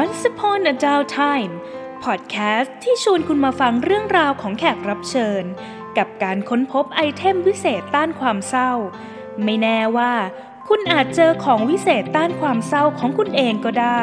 [0.00, 1.52] Once Upon a Down Time
[2.04, 5.44] พอดแคสต์ที่ชวนคุณมาฟังเรื่องราวของแขกรับเชิญ
[5.98, 8.72] กับการค้นพบ item วิเศษต้านความเศร้า
[9.44, 10.14] ไม่แน่ว่า
[10.68, 14.02] คุณอาจเจอของวิเศษต้านความเศร้าของคุณเองก็ได้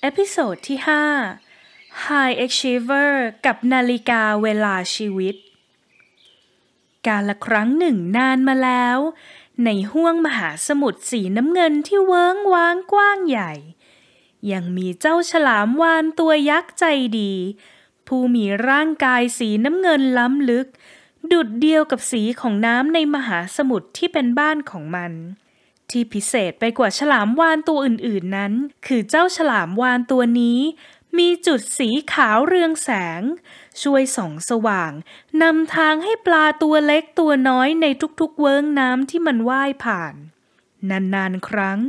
[0.00, 0.78] episode ที่
[1.40, 3.12] 5 High Achiever
[3.46, 5.36] กับนาฬิกาเวลาชีวิต
[7.08, 8.98] การละครั้งหนึ่งนานมาแล้ว
[9.64, 13.52] ในห้วงมหาสมุทรสีน้ำเงินที่เวิ้งว้างกว้างใหญ่
[14.52, 16.84] ยังมีเจ้าฉลามวานตัวยักษ์ใจ
[17.18, 17.32] ดี
[18.06, 20.66] ผู้มีร่างกายสีน้ำเงินล้ำลึก
[21.32, 25.12] ดุดเดียวกับสีของน้ำในมหาสมุทรที่เป็นบ้านของมัน
[25.90, 28.52] ที่พิเศษไปกว่าฉลามวานตัวอื่นๆนั้น
[28.86, 30.60] คือเจ้าฉลามวานตัวนี้
[31.18, 33.22] มีจุดสีขาวเรืองแสง
[33.82, 34.92] ช่วยส่องสว่าง
[35.42, 37.86] นำทางให้ปลาตัวเล็กตัวน้อยใน
[38.20, 40.14] ทุกๆเวิ้งน้ำที่มันว่ายผ่าน
[40.90, 41.80] นานๆครั้ง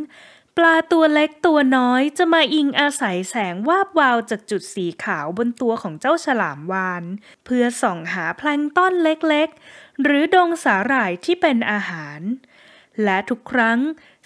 [0.58, 7.04] ปลาตัวเล็กตัวน้อยจะมาอิงอาศัยแสงวาบวาวจากจุดสีขาวบนตัวของเจ้าฉลามวาน
[7.46, 12.22] เพื่อส่องหาแพลงต้อนเล็กๆ หรือดงสาหร่ายที่เป็นอาหาร
[13.04, 13.80] และทุกครั้ง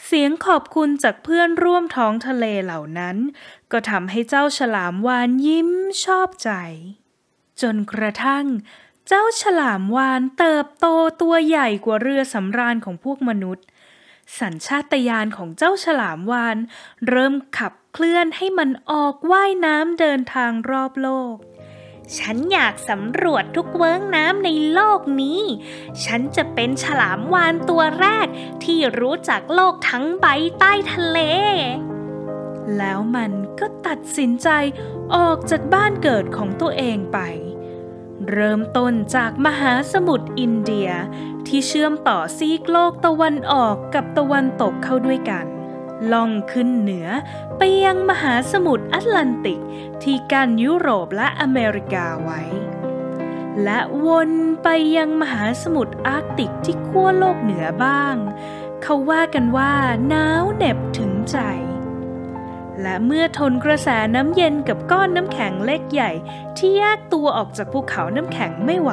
[0.05, 3.17] เสียงขอบคุณจากเพื่อนร่วมท้องทะเลเหล่านั้น
[3.71, 5.69] ก็ทำให้เจ้าฉลามวานยิ้ม
[6.05, 6.51] ชอบใจ
[7.61, 8.45] จนกระทั่ง
[9.07, 10.87] เจ้าฉลามวานเติบโต
[11.21, 13.65] ตัวใหญ่กว่าเรือสำราญของพวกมนุษย์
[14.39, 16.57] สัญชาตญาณของเจ้าฉลามวาน
[17.09, 21.35] เริ่มขับเคลื่อนให้มันออกว่ายน้ำเดินทางรอบโลก
[22.17, 25.41] ฉันอยากสำรวจทุกเวิ้งน้ำในโลกนี้
[26.05, 28.27] ฉันจะเป็นฉลามวานตัวแรก
[28.63, 30.25] ที่รู้จักโลกทั้งใบ
[30.59, 31.19] ใต้ทะเล
[32.77, 34.49] แล้วมันก็ตัดสินใจ
[35.15, 37.19] ออกจากบ้านเกิดของตัวเองไป
[38.33, 40.89] เริ่มต้นจากมหาสมุทรอินเดีย
[41.47, 45.45] ที่เชื่อมต่อซีกโลกตะวันออกกับตะวันตกเข้าด้วยกัน
[46.11, 47.07] ล่องขึ้นเหนือ
[47.57, 49.59] ไปยังมหาสมุทรแอตแลนติก
[50.03, 52.41] ที่กั้นยุโรปและอเมริกาไว้
[53.63, 54.31] และวน
[54.63, 54.67] ไป
[54.97, 58.15] ยังมหาสมุทรอาร์กติกที่ขั้วโลกเหนือบ้าง
[58.83, 59.73] เขาว่ากันว่า
[60.09, 61.37] หนาวเหน็บถึงใจ
[62.81, 66.11] และเมื่อทนกระแสน้ำเย็นกับก้อนน้ำแข็งเล็กใหญ่
[66.57, 68.91] ที่แยกตัวออกจากภูเขาน้ำแข็งไม่ไหว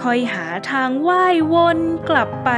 [0.00, 1.78] คอยหาทางว่ายวน
[2.08, 2.50] กลับไป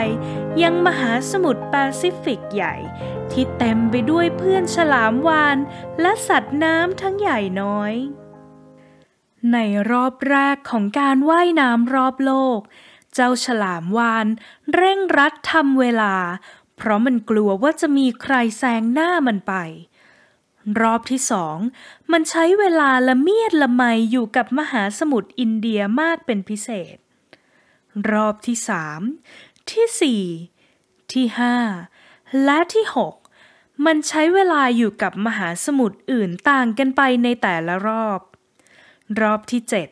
[0.62, 2.74] ยังมหาสมุทรแปซิฟิกใหญ่
[3.32, 5.56] ที่เต็มไปด้วยเพื่อนฉลามวาน
[6.00, 7.92] และสัตว์น้ำทั้งใหญ่น้อย
[9.52, 9.58] ใน
[9.90, 12.60] รอบแรกของการว่ายน้ำรอบโลก
[13.14, 14.26] เจ้าฉลามวาน
[14.74, 16.14] เร่งรัดทำเวลา
[16.76, 19.54] เพราะมันกลัวว่าจะมีใครแซงหน้ามันไป
[20.80, 21.58] รอบที่สอง
[22.12, 26.96] มันใช้เวลาละเมียดละไมอยู่กับมหาสมุทรอินเดียมากเป็นพิเศษ
[28.10, 29.00] รอบที่สาม
[29.70, 30.22] ที่สี่
[31.12, 31.56] ที่ห้า
[32.44, 33.14] และที่หก
[33.86, 38.20] มันใช้เวลาอยู่กับมหาสมุทรอื่นต่างกันไปในแต่ละรอบ
[39.20, 39.88] รอบที่เจ็ด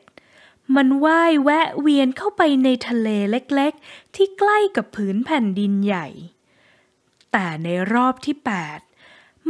[0.77, 6.06] มันว่ายแวะเวียนเข้าไปในทะเลเล็กๆ ที่ใกล้กับผืนแผ่นดินใหญ่
[7.33, 8.81] แต่ในรอบที่แปด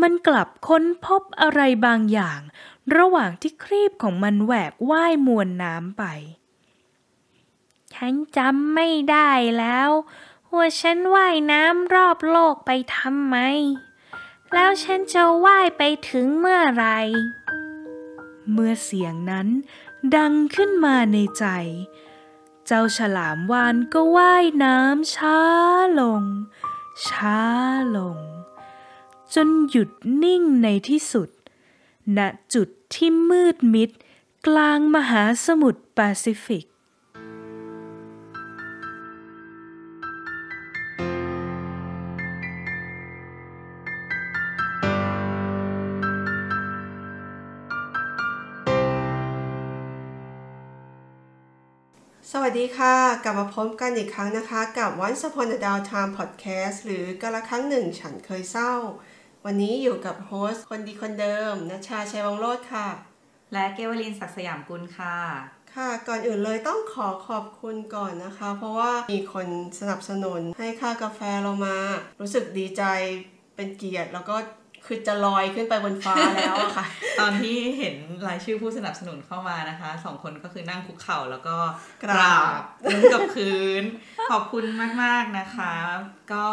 [0.00, 2.41] มันกลับค้นพบอะไรบางอย่าง
[2.97, 6.05] ระหว่างที่ครีบของมันแหวกว่ายมวลน้ำไป
[7.94, 9.91] ฉันจำไม่ได้แล้ว
[10.55, 13.37] ว่าฉันว่ายน้ำรอบโลกไปทำไม
[14.53, 16.87] แล้วฉันจะว่ายไปถึงเมื่อไร
[18.53, 19.49] เมื่อเสียงนั้น
[20.16, 21.47] ดังขึ้นมาในใจ
[22.66, 25.38] เจ้าฉลามวานก็ว่ายน้ำช้า
[26.00, 26.22] ลง
[27.06, 27.41] ช้า
[27.97, 28.34] ลง
[29.34, 29.91] จนหยุด
[30.22, 31.28] นิ่งในที่สุด
[32.19, 32.21] ณ
[32.55, 33.91] จุดที่มืดมิด
[34.47, 36.65] กลางมหาสมุทรแปซิฟิก
[52.31, 52.94] สวัสดีค่ะ
[53.25, 58.75] กลับมาพบกันอีกครั้งนะคะ กับ Once Upon a Down Time Podcast หรือกาละครั้งหนึ่งฉันเคยเศร้า
[59.49, 62.88] วันนี้อยู่กับโฮสต์คนดีคนเดิมนัชชาชัยวังโรธค่ะ
[63.52, 65.17] และเกวลินศักดิ์สยามกุลค่ะ
[65.75, 69.49] ค่ะ ก่อนอื่นเลยต้องขอขอบคุณก่อนนะคะ เพราะว่ามีคน
[69.81, 71.76] สนับสนุนให้ค่ากาแฟเรามา
[72.20, 72.82] รู้สึกดีใจ
[73.56, 74.37] เป็นเกียรติแล้วก็
[74.87, 76.87] คือจะลอยขึ้นไปบนฟ้าแล้วอะค่ะ
[77.20, 77.96] ตอนที่เห็น
[78.26, 81.56] รายชื่อผู้สนับสนุนเข้ามานะคะสองคนก็คือนั่งคุกเข่าแล้วก็
[82.05, 83.82] กราบพื้นกับพื้น
[84.31, 84.64] ขอบคุณ
[85.02, 85.73] มาก ๆ นะคะ
[86.32, 86.44] ก็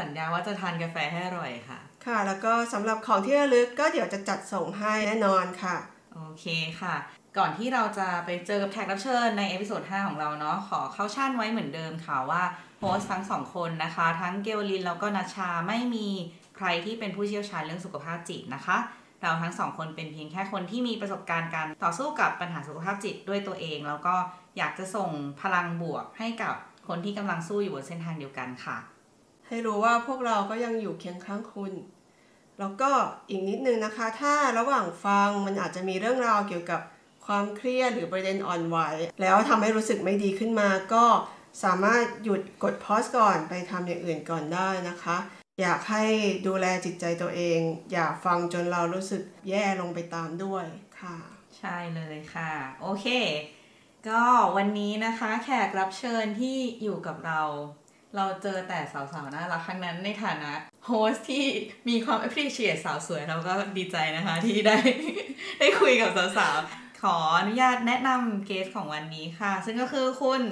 [0.00, 5.76] สัญญาว่าจะทานกาแฟให้อร่อยค่ะ ค่ะ แล้วก็สำหรับของที่ระลึกก็เดี๋ยวจะจัดส่งให้แน่นอนค่ะ
[6.14, 6.46] โอเค
[6.80, 6.94] ค่ะ
[7.38, 12.42] ก่อนที่เราจะไปเจอกับแขกรับเชิญใน episode 5ของเราเนาะขอ caution ไว้เหมือนเดิมค่ะว่า
[12.78, 16.08] host ทั้งสองคนนะคะ ทั้งเกลลินแล้วก็นาชาไม่มี
[16.56, 18.76] ใครที่เป็นผู้เชี่ยวชาญเรื่องสุขภาพจิตนะคะ
[19.22, 24.14] เราทั้งสองคนเป็นเพียงแค่คนที่มีประสบการณ์การต่อสู้กับปัญหาสุขภาพจิตด้วยตัวเอง แล้วก็
[24.58, 25.10] อยากจะส่ง
[25.40, 26.54] พลังบวกให้กับ
[26.88, 28.76] คนที่กำลังสู้อยู่บนเส้นทางเดียวกันค่ะ
[29.48, 31.72] ให้รู้ว่าพวกเราก็ยังอยู่เคียงข้างคุณ
[32.60, 32.90] แล้วก็
[33.28, 36.80] อีกนิดนึงนะคะ ถ้าระหว่างฟังมันอาจจะมีเรื่องราวเกี่ยวกับ
[37.26, 38.78] ความเครียดหรือประเด็นอ่อนไหว
[39.20, 41.04] แล้วทำให้รู้สึกไม่ดีขึ้นมาก็
[41.64, 45.16] สามารถหยุดกดพอสก่อนไปทำอย่างอื่นก่อนได้นะคะ
[45.60, 46.04] อยากให้
[46.46, 47.60] ดูแลจิตใจตัวเอง
[47.92, 50.66] อย่าฟังจนเรารู้สึกแย่ลงไปตามด้วย
[51.00, 51.16] ค่ะ
[51.58, 52.52] ใช่เลยค่ะ
[52.82, 53.06] โอเค
[54.08, 54.22] ก็
[54.56, 57.42] วันนี้นะคะแขกรับเชิญที่อยู่กับเรา
[58.16, 60.52] เราเจอแต่สาวๆน่ารักครั้งนั้นในฐานะ
[60.86, 61.44] โฮสที่
[61.88, 64.76] มีความ appreciate สาวสวยเราก็ดีใจนะคะที่ได้
[65.60, 70.42] ได้คุยกับสาวๆ ขออนุญาตแนะนำเกสของวันนี้ค่ะ ซึ่งก็คือคุณ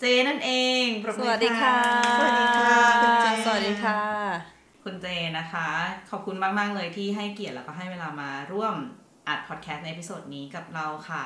[0.00, 0.50] เจนั่นเอ
[0.82, 1.78] งปรบสมือวัสดีค่ะ
[2.18, 4.00] สวัสดีค่ะ คุณเจสวัสดีค่ะ
[4.84, 5.06] คุณเจ
[5.38, 5.68] นะคะ
[6.10, 8.74] ขอบคุณมาก ๆ เลยที่ให้เกียรติแล้วก็ให้เวลามาร่วม
[9.28, 11.22] อัดพอดแคสต์ในพิโซดนี้กับเราค่ะ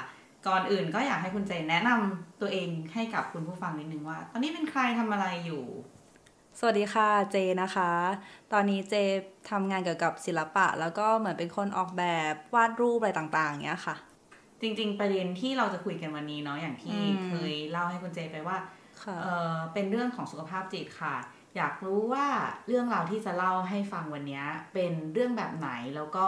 [0.46, 5.64] ก่อนอื่นก็อยากให้คุณเจแนะนำตัวเองให้กับคุณผู้ฟังนิดนึงว่า ตอนนี้เป็นใครทำอะไรอยู่
[6.62, 7.90] สวัสดีค่ะเจนะคะ
[8.52, 8.94] ตอนนี้เจ
[9.50, 13.96] ทำงานเกี่ยวกับศิลปะ แล้วก็เหมือนเป็นคนออกแบบวาดรูปอะไรต่างๆเงี้ยค่ะ
[14.60, 18.56] จริง ๆ ประเด็นที่เราจะคุยกันวันนี้เนาะอย่างที่อืมเคยเล่าให้คุณเจไปว่า
[19.04, 21.16] ค่ะเออเป็นเรื่องของสุขภาพจิตค่ะ
[21.56, 22.26] อยากรู้ว่า
[22.68, 24.42] เรื่องราวที่จะเล่าให้ฟังวันนี้
[24.74, 26.24] เป็นเรื่องแบบไหนแล้วก็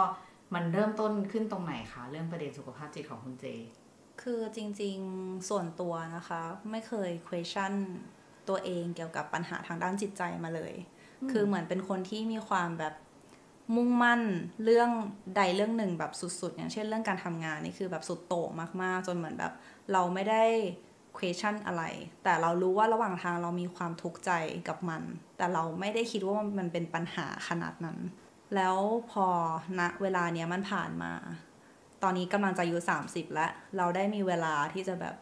[0.53, 3.45] มันเริ่มต้นขึ้นตรงไหนคะเรื่องประเด็นสุขภาพจิตของคุณเจ
[4.21, 6.41] คือจริง ๆ ส่วนตัวนะคะ
[6.71, 7.73] ไม่เคย question
[8.49, 10.73] ตัวเองเกี่ยวกับปัญหาทางด้านจิตใจมาเลย
[11.21, 12.93] อืมคือเหมือนเป็นคนที่มีความแบบ
[13.75, 14.21] มุ่งมั่น
[14.63, 14.89] เรื่อง
[15.35, 16.11] ใดเรื่องหนึ่งแบบ
[16.41, 18.49] สุดๆ อย่างเช่นเรื่องการทำงานนี่คือแบบสุดโต่ง
[18.81, 19.53] มากๆ จนเหมือนแบบ
[19.91, 20.43] เราไม่ได้
[21.17, 21.83] question อะไร
[22.23, 24.31] แต่เรารู้ว่าระหว่างทางเรามีความทุกข์ใจ
[24.67, 25.01] กับมัน
[25.37, 27.97] แต่เราไม่ได้คิดว่ามันเป็นปัญหาขนาดนั้น
[28.55, 28.77] แล้ว
[29.11, 29.25] พอ
[29.79, 31.13] ณเวลาเนี้ยมันผ่านมา
[32.03, 35.15] ตอนนี้กำลังจะอายุ30 แล้ว เราได้มีเวลาที่จะแบบ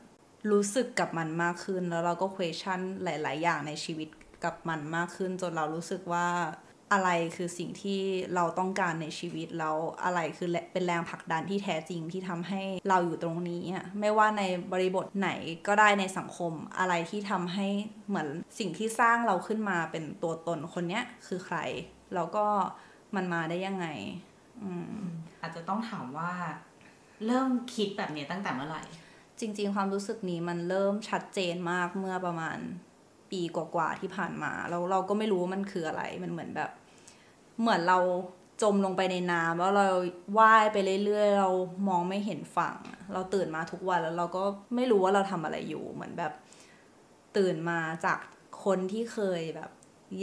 [0.51, 4.09] รู้สึกกับมันมากขึ้น แล้วเราก็ question หลาย ๆ อย่างในชีวิต
[4.43, 6.27] กับมันมากขึ้น จนเรารู้สึกว่า
[6.93, 7.99] อะไรคือสิ่งที่
[8.35, 15.29] เราต้องการในชีวิตแล้วอะไรคือเป็นแรงผลักดันที่แท้จริงที่ทำให้เราอยู่ตรงนี้อะไม่ว่าในบริบทไหน
[15.67, 17.67] ก็ได้ในสังคมอะไรที่ทำให้
[18.07, 18.27] เหมือน
[18.59, 21.57] สิ่งที่สร้างเราขึ้นมาเป็นตัวตนคนเนี้ยคือใคร
[22.15, 22.45] แล้วก็
[23.15, 23.87] มันมาได้ยังไง
[24.63, 25.01] อืม
[25.41, 26.31] อาจจะต้องถามว่า
[27.25, 28.83] เริ่มคิดแบบนี้ตั้งแต่เมื่อไหร่
[29.41, 32.57] จริง ๆ ความรู้สึกนี้มันเริ่มชัดเจนมากเมื่อประมาณ
[33.31, 36.71] ปีกว่าๆที่ผ่านมาแล้วเราก็ไม่รู้ว่ามันคืออะไรมันเหมือนแบบ
[37.61, 37.99] เหมือนเรา
[38.61, 39.85] จมลงไปในน้ำแล้วเรา
[40.39, 41.49] ว่ายไปเรื่อยๆ เรา
[41.87, 42.77] มองไม่เห็นฝั่ง
[43.13, 44.43] เราตื่นมาทุกวันแล้วเราก็
[44.75, 46.33] ไม่รู้ว่าเราทำอะไรอยู่ เหมือนแบบ
[47.37, 48.19] ตื่นมาจาก
[48.63, 49.71] คนที่เคยแบบ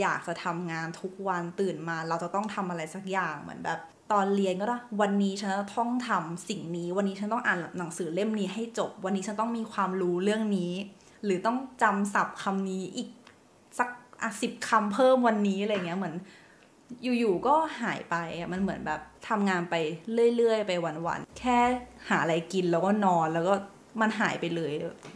[0.01, 3.81] อยากจะทำงานทุกวันตื่นมา เราจะต้องทำอะไรสักอย่างเหมือนแบบ
[4.13, 10.73] ตอนเรียนก็ได้วันนี้ฉันจะต้องทำสิ่งนี้ วันนี้ฉันต้องอ่านหนังสือเล่มนี้ให้จบ วันนี้ฉันต้องมีความรู้เรื่องนี้
[11.25, 13.09] หรือต้องจำศัพท์คำนี้อีก
[13.79, 13.89] สัก
[14.23, 16.15] อะสิบคำเพิ่มวันนี้อะไรเงี้ยเหมือน
[17.19, 19.75] อยู่ๆก็หายไปอะมันเหมือนแบบทำงานไป
[20.37, 21.59] เรื่อยๆ ไปวันๆแค่
[22.09, 23.55] หาอะไรกินแล้วก็นอนแล้วก็
[24.01, 24.73] มันหายไปเลย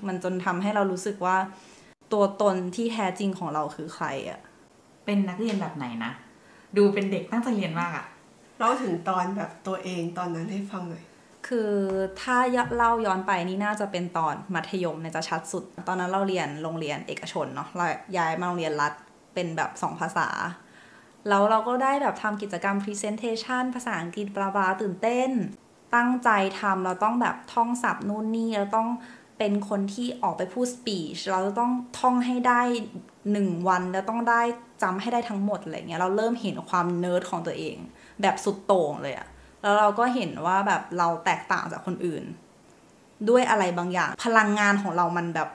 [0.06, 1.36] มันจนทำให้เรารู้สึกว่า
[2.12, 4.40] ตัวตนที่แท้จริงของเราคือใครอะ
[5.05, 6.12] เป็นนักเรียนแบบไหนนะ
[6.76, 8.06] ดูเป็นเด็กตั้งใจเรียนมากอะ
[8.58, 11.04] เล่าถึงตอนแบบตัวเองตอนนั้นให้ฟังหน่อย
[11.48, 11.72] คือ
[12.20, 12.36] ถ้า
[12.76, 17.84] เล่าย้อนไปนี่น่าจะเป็นตอนมัธยมเนี่ยจะชัดสุด ตอนนั้นเราเรียนโรงเรียนเอกชนเนาะเรา
[18.16, 18.92] ย้ายมาโรงเรียนรัฐ
[19.34, 20.28] เป็นแบบสองภาษา
[21.28, 25.30] แล้วเราก็ได้แบบทำกิจกรรม Presentation ภาษาอังกฤษบลาบลาตื่นเต้น
[25.94, 26.30] ตั้งใจ
[26.60, 28.88] ทำเราต้องแบบท่องศัพท์นู่นนี่เราต้อง
[29.38, 32.60] เป็นคนที่ออกไปพูดสปีชเราจะต้องท่องให้ได้
[33.32, 34.42] หนึ่งวันแล้วต้องได้
[34.82, 37.76] จำให้ได้ทั้งหมดอะไรเงี้ยเราเริ่มเห็นความเนิร์ดของตัวเอง
[38.22, 39.28] แบบสุดโต่งเลยอะ
[39.62, 42.24] แล้วเราก็เห็นว่าแบบเราแตกต่างจากคนอื่น
[43.28, 45.48] ด้วยอะไรบางอย่าง พลังงานของเรามันแบบ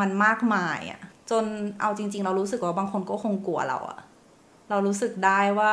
[0.00, 1.00] มันมากมายอะ
[1.30, 1.44] จน
[1.80, 4.00] เอาจริง ๆ เรารู้สึกว่าบางคนก็คงกลัวเราอะ
[4.70, 5.70] เรารู้สึกได้ว่า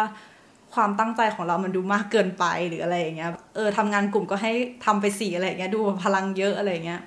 [0.73, 4.53] ความตั้งใจของเรามันดูมากเกินไปหรืออะไรอย่างเงี้ย เออทำงานกลุ่มก็ให้
[4.85, 7.01] ทำไปสี่อะไรอย่างเงี้ยดูพลังเยอะอะไรอย่างเงี้ย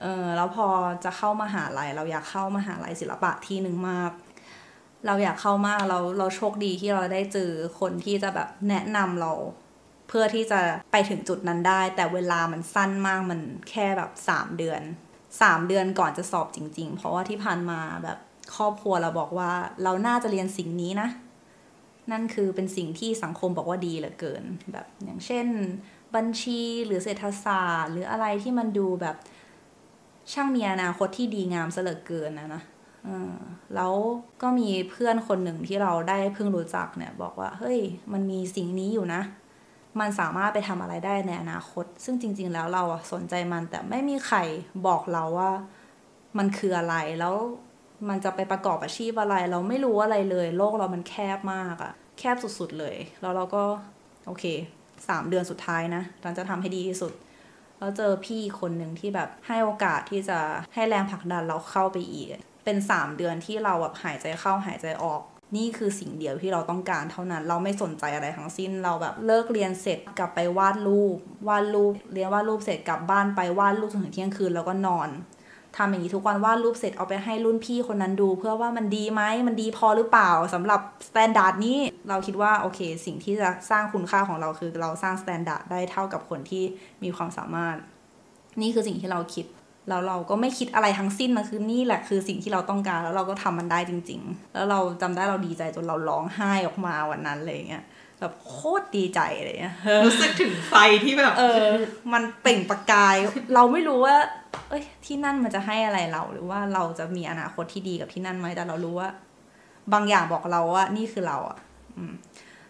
[0.00, 0.66] เออแล้วพอ
[1.04, 4.12] จะเข้ามาหาลัยเราอยากเข้ามาหาลัยศิลปะที่หนึ่งมาก
[5.06, 9.32] เราอยากเข้ามากเราเราโชคดีที่เราได้เจอคนที่จะแบบแนะนำเรา
[10.08, 10.60] เพื่อที่จะ
[10.92, 14.80] ไปถึงจุดนั้นได้ แต่เวลามันสั้นมากมันแค่แบบสามเดือน
[15.40, 18.18] สามเดือนก่อนจะสอบจริง ๆ เพราะว่าที่ผ่านมาแบบ
[18.56, 19.50] ครอบครัวเราบอกว่า
[19.82, 21.08] เราน่าจะเรียนสิ่งนี้นะ
[22.12, 25.46] นั่นคือเป็นสิ่งที่สังคมบอกว่าดีเหลือเกิน แบบอย่างเช่น
[26.14, 29.16] บัญชีหรือเศรษฐศาสตร์ หรืออะไรที่มันดูแบบ
[30.32, 32.62] ช่างมีอนาคตที่ดีงามเสลือเกินนะนะ
[33.74, 33.92] แล้ว
[34.42, 37.78] ก็มีเพื่อนคนหนึ่งที่เราได้เพิ่งรู้จักเนี่ย บอกว่า เฮ้ย
[38.12, 39.22] มันมีสิ่งนี้อยู่นะ
[40.00, 44.38] มันสามารถไปทำอะไรได้ในอนาคต ซึ่งจริง ๆ แล้วเราอะสนใจมัน แต่ไม่มีใคร
[44.86, 45.50] บอกเราว่า
[46.38, 47.34] มันคืออะไรแล้ว
[48.08, 53.62] มันจะไปประกอบอาชีพอะไร เราไม่รู้อะไรเลย โลกเรามันแคบมากอะแคบสุดๆเลย แล้วเราก็
[54.26, 54.44] โอเค
[55.08, 57.12] สามเดือนสุดท้ายนะเราจะทำให้ดีที่สุด
[57.78, 60.38] แล้วเจอพี่คนหนึ่งที่แบบให้โอกาสที่จะ
[60.74, 62.28] ให้แรงผลักดันเราเข้าไปอีก
[62.64, 65.22] เป็นสามเดือนที่เราแบบหายใจเข้าหายใจออก
[65.56, 71.16] นี่คือสิ่งเดียวที่เราต้องการเท่านั้น เราไม่สนใจอะไรทั้งสิ้นเราแบบเลิกเรียนเสร็จกลับไปวาดรูป
[71.48, 75.08] วาดรูปเรียนวาดรูปเสร็จกลับบ้านไปวาดรูปจนถึงเที่ยงคืนแล้วก็นอน
[75.76, 81.78] ทำอย่างนี้ทุกวันวาดรูปเสร็จเอาไปให้รุ่นพี่คนนั้นดู เพื่อว่ามันดีไหมมันดีพอหรือเปล่าสำหรับ standard นี้
[82.08, 86.64] เราคิดว่าโอเค สิ่งที่จะสร้างคุณค่าของเราคือเราสร้าง standard ได้เท่ากับคนที่
[87.02, 87.76] มีความสามารถ
[88.60, 89.46] นี่คือสิ่งที่เราคิด
[89.88, 97.84] แล้วเราก็ไม่คิดอะไรทั้งสิ้นนะคือนี่แหละคือสิ่งที่เราต้องการแล้วเราก็ทำมันได้จริง ๆ แล้วเราจำได้เราดีใจจนเราร้องไห้ออกมาวันนั้นเลยเงี้ย
[98.20, 99.74] แบบโคตรดีใจเลยเงี้ย
[100.06, 100.74] รู้สึกถึงไฟ
[101.04, 101.58] ที่แบบ เออ
[102.12, 103.16] มันเปล่งประกาย
[103.54, 104.16] เราไม่รู้ว่า
[104.68, 109.08] เอ้ย ที่นั่นมันจะให้อะไรเรา หรือว่าเราจะมีอนาคตที่ดีกับที่นั่นไหมแต่เรารู้ว่า
[109.92, 111.58] บางอย่างบอกเราว่านี่คือเราอะ
[111.96, 112.12] อืม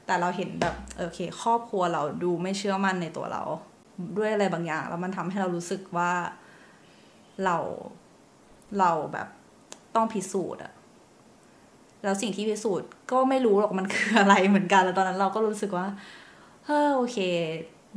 [0.06, 3.42] แต่เราเห็นแบบโอเค ครอบครัวเราดูไม่เชื่อมั่นในตัวเรา
[4.16, 6.10] ด้วยอะไรบางอย่าง แล้วมันทำให้เรารู้สึกว่า
[7.44, 7.56] เรา
[8.78, 9.28] เราแบบ
[9.94, 10.72] ต้องพิสูจน์อะ
[12.02, 15.86] แล้วสิ่งที่พิสูจน์ก็ไม่รู้หรอกมันคืออะไรเหมือนกันแล้วตอนนั้นเราก็รู้สึกว่า
[16.66, 17.18] เฮ้อโอเค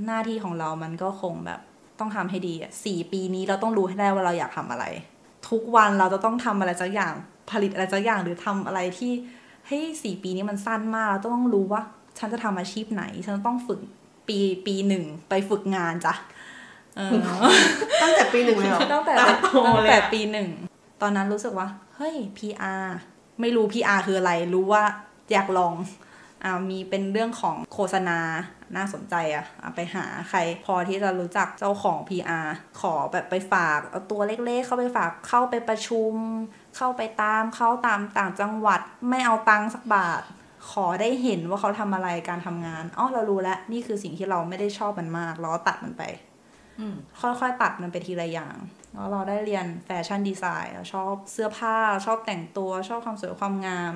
[0.06, 1.60] หน้าที่ของเรามันก็คงแบบ
[2.00, 4.86] ต้องทำให้ดีอะสี่ปีนี้เราต้องรู้ให้ได้ว่าเราอยากทำอะไร
[5.50, 7.14] ทุกวันเราจะต้องทำอะไรสักอย่าง
[7.52, 9.12] ผลิตอะไรสักอย่างหรือทำอะไรที่
[9.68, 11.82] เฮ้ยสี่ปีนี้มันสั้นมากเราต้องรู้ว่า
[12.18, 13.80] ฉันจะทำอาชีพไหน ฉันต้องฝึก
[14.28, 16.14] ปีปีหนึ่งไปฝึกงานจ้ะ
[18.02, 20.50] ตั้งแต่ปีหนึ่งเลยเหรอตั้งแต่ตัดโตตั้งเลยแต่อะปีหนึ่ง
[21.02, 22.86] ตอนนั้นรู้สึกว่า เฮ้ย PR
[23.42, 24.84] ไม่รู้ PR คืออะไร รู้ว่า
[25.32, 25.74] อยากลอง
[26.44, 28.20] อ่ามีเป็นเรื่องของโฆษณา
[28.76, 32.48] น่าสนใจอะอะไปหาใครพอที่จะรู้จักเจ้าของ PR
[32.82, 36.14] ขอแบบไปฝาก เอาตัวเล็กๆ เข้าไปฝาก เข้าไปประชุม
[36.78, 40.22] เข้าไปตาม เข้าตามต่างจังหวัด ไม่เอาตังค์สักบาท
[40.72, 46.27] ขอได้เห็นว่าเขาทำอะไร การทำงาน อ๋อ เรารู้แล้ว นี่คือสิ่งที่เราไม่ได้ชอบมันมาก เราก็ตัดมันไปอืม
[47.22, 48.58] ค่อยๆ ตัดมันไปทีละอย่าง
[48.94, 53.96] แล้วเราได้เรียนแฟชั่นดีไซน์เราชอบเสื้อผ้าชอบแต่งตัวชอบความสวยความงาม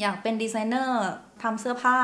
[0.00, 1.04] อยากเป็นดีไซเนอร์
[1.42, 1.98] ทำเสื้อผ้า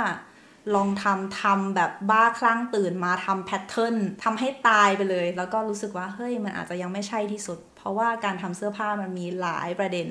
[0.74, 10.08] ลองทำทำแบบบ้าคลั่งตื่นมาทำ pattern ทำให้ตายไปเลย แล้วก็รู้สึกว่าเฮ้ยมันอาจจะยังไม่ใช่ที่สุด เพราะว่าการทำเสื้อผ้ามันมีหลายประเด็น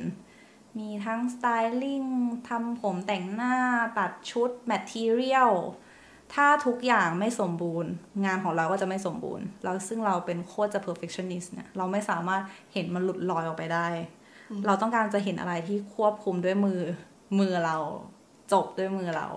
[0.78, 2.04] มีทั้ง styling
[2.50, 3.56] ทำผมแต่งหน้า
[3.98, 5.52] ตัดชุด material
[6.34, 7.92] ถ้าทุกอย่างไม่สมบูรณ์
[8.26, 12.42] งานของเราก็จะไม่สมบูรณ์ แล้วซึ่งเราเป็นโคตรจะ perfectionist เนี่ยเราไม่สามารถ
[12.74, 13.88] เห็นมันหลุดลอยออกไปได้
[14.66, 16.82] เราต้องการจะเห็นอะไรที่ควบคุมด้วยมือ
[17.40, 17.78] มือเรา
[18.54, 19.28] จบด้วยมือเรา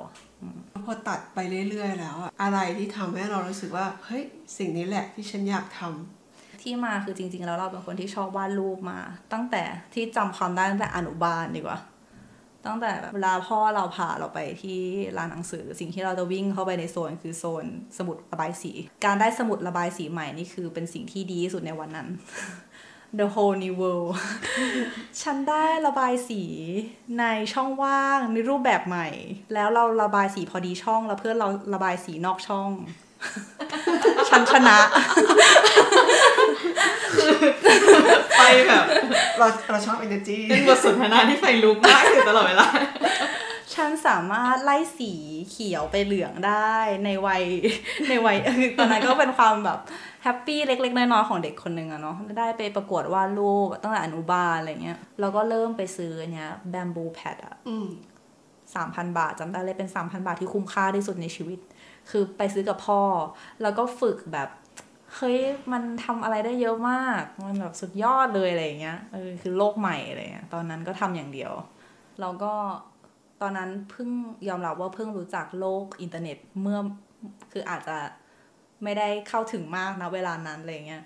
[0.86, 4.22] พอตัดไปเรื่อยๆ แล้วอะอะไรที่ทำให้เรารู้สึกว่าเฮ้ย
[4.56, 8.98] สิ่งนี้แหละที่ฉันอยากทำที่มาคือจริงๆ แล้วเราเป็นคนที่ชอบวาดรูปมา
[9.32, 9.62] ตั้งแต่
[9.94, 11.78] ที่จำความได้ตั้งแต่อนุบาลดีกว่า
[12.66, 14.80] ตั้งแต่แบบเวลาพ่อเราพาเราไปที่
[15.16, 17.64] ร้านหนังสือ สิ่งที่เราจะวิ่งเข้าไปในโซนคือโซน
[17.98, 18.72] สมุดระบายสี
[19.04, 22.08] การได้สมุดระบายสีใหม่นี่คือเป็นสิ่งที่ดีที่สุดในวันนั้น
[23.18, 24.10] The whole new world
[25.22, 26.42] ฉันได้ระบายสี
[27.20, 29.08] ในช่องว่างในรูปแบบใหม่
[29.54, 32.70] แล้วเราระบายสีพอดีช่องแล้วเพื่อนเราระบายสีนอกช่อง
[34.28, 34.78] ฉันชนะ
[38.36, 38.84] ไฟแบบ
[39.38, 42.66] เราเราชอบ energy เป็นบทสนทนาที่ไฟลุกมากอยู่ตลอดเวลา
[43.74, 45.12] ฉันสามารถไล่สี
[45.50, 47.42] เขียวไปเหลืองได้ในวัย
[48.08, 48.36] ในวัย
[48.78, 49.78] ตอนนั้นก็เป็นความแบบ
[50.22, 57.88] แฮปปี้เล็กๆ น้อยๆของเด็กคนหนึ่งอะเนาะได้ไปประกวดวาดรูปตั้งแต่อนุบาลอะไรเงี้ยแล้วก็เริ่มไปซื้ออันเนี้ยแบมบูแพดอะอืม
[58.74, 61.58] สามพันบาทจำได้เลยเป็นสามพันบาทที่คุ้มค่าที่สุดในชีวิต
[62.10, 63.02] คือไปซื้อกับพ่อ
[63.62, 64.48] แล้วก็ฝึกแบบ
[65.16, 65.38] เฮ้ย
[65.72, 71.52] มันทำอะไรได้เยอะมาก มันแบบสุดยอดเลยอะไรอย่างเงี้ยเออคือโลกใหม่อะไรเงี้ยตอนนั้นก็ทำอย่างเดียว
[72.20, 72.52] แล้วก็
[73.40, 74.10] ตอนนั้นเพิ่ง
[74.48, 76.78] ยอมรับว่าเพิ่งรู้จักโลกอินเทอร์เน็ตเมื่อ
[77.52, 77.98] คืออาจจะ
[78.82, 81.04] ไม่ได้เข้าถึงมากนะเวลานั้นอะไรเงี้ย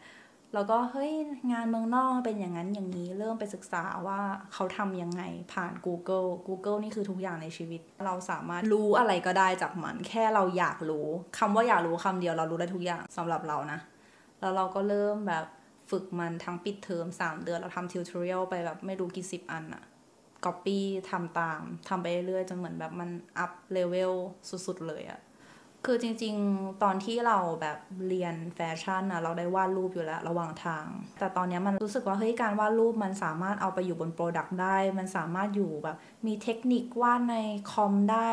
[0.54, 1.12] แล้วก็เฮ้ย
[1.52, 4.20] งานเมืองนอกเป็นอย่างนั้นอย่างนี้เริ่มไปศึกษาว่า
[4.52, 11.06] เขาทำยังไงผ่าน Google Google นี่คือทุกอย่างในชีวิต เราสามารถรู้อะไรก็ได้จากมัน แค่เราอยากรู้
[11.38, 13.78] คำว่าอยากรู้คำเดียวเรารู้ได้ทุกอย่างสำหรับเรานะ
[14.44, 15.46] แล้วเราก็เริ่มแบบ
[15.90, 19.84] ฝึกมันทั้งปิดเทอม3เดือน เราทำ tutorial ไปแบบไม่รู้กี่สิบอันอะ
[20.44, 24.12] ก๊อปปี้ทำตามทำไปเรื่อยๆจนเหมือนแบบมัน up level
[24.66, 25.20] สุดๆเลยอะ
[25.84, 30.86] คือจริงๆ ตอนที่เราแบบเรียนแฟชั่นนะเราได้วาดรูปอยู่แล้วระหว่างทาง
[31.18, 35.96] แต่ตอนเนี้ยมันรู้สึกว่าเฮ้ยการวาดรูปมันสามารถเอาไปอยู่บน product ได้ มันสามารถอยู่แบบ
[36.26, 37.36] มีเทคนิควาดใน
[37.72, 38.32] คอมได้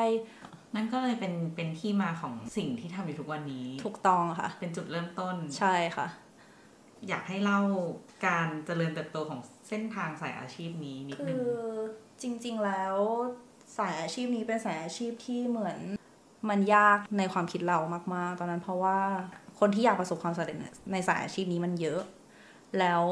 [0.75, 6.07] นั่นก็เลยเป็นเป็นที่มาของสิ่งที่ทำอยู่ทุกวันนี้ ถูกต้องค่ะ เป็นจุดเริ่มต้น ใช่ค่ะ
[7.07, 7.61] อยากให้เล่า
[8.27, 11.63] การเจริญเติบโตของเส้นทางสายอาชีพนี้นิดคืนึงอ
[12.21, 12.95] จริง ๆแล้ว
[13.77, 15.77] สายอาชีพนี้เป็นสายอาชีพที่เหมือน
[16.49, 17.79] มันยากในความคิดเรา
[18.15, 18.99] มาก ๆ ตอนนั้นเพราะว่า
[19.59, 20.57] คนที่อยากประสบความสำเร็จ
[20.91, 22.01] ในสายอาชีพนี้มันเยอะ
[22.79, 23.03] แล้ว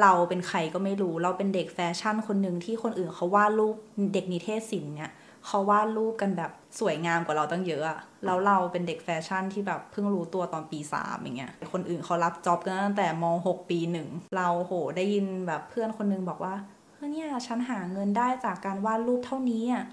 [0.00, 3.76] เราเป็นใครก็ไม่รู้ เราเป็นเด็กแฟชั่นคนหนึ่งที่คนอื่นเขาวาดรูป
[4.14, 5.12] เด็กนิเทศศิลป์เนี่ย
[5.48, 6.50] เขาวาดรูปกันแบบ
[6.80, 16.54] สวยงามกว่าเราตั้งเยอะอะแล้วเราเป็นเด็กแฟชั่นที่แบบเพิ่งรู้ตัวตอนปีสามอย่างเงี้ย คนอื่นเขารับ job กันตั้งแต่ม.หกปีหนึ่ง เราโหได้ยินแบบเพื่อนคนนึงบอกว่า
[16.94, 19.84] เฮ้ยเนี่ยฉันหาเงินได้จากการวาดรูปเท่านี้อะ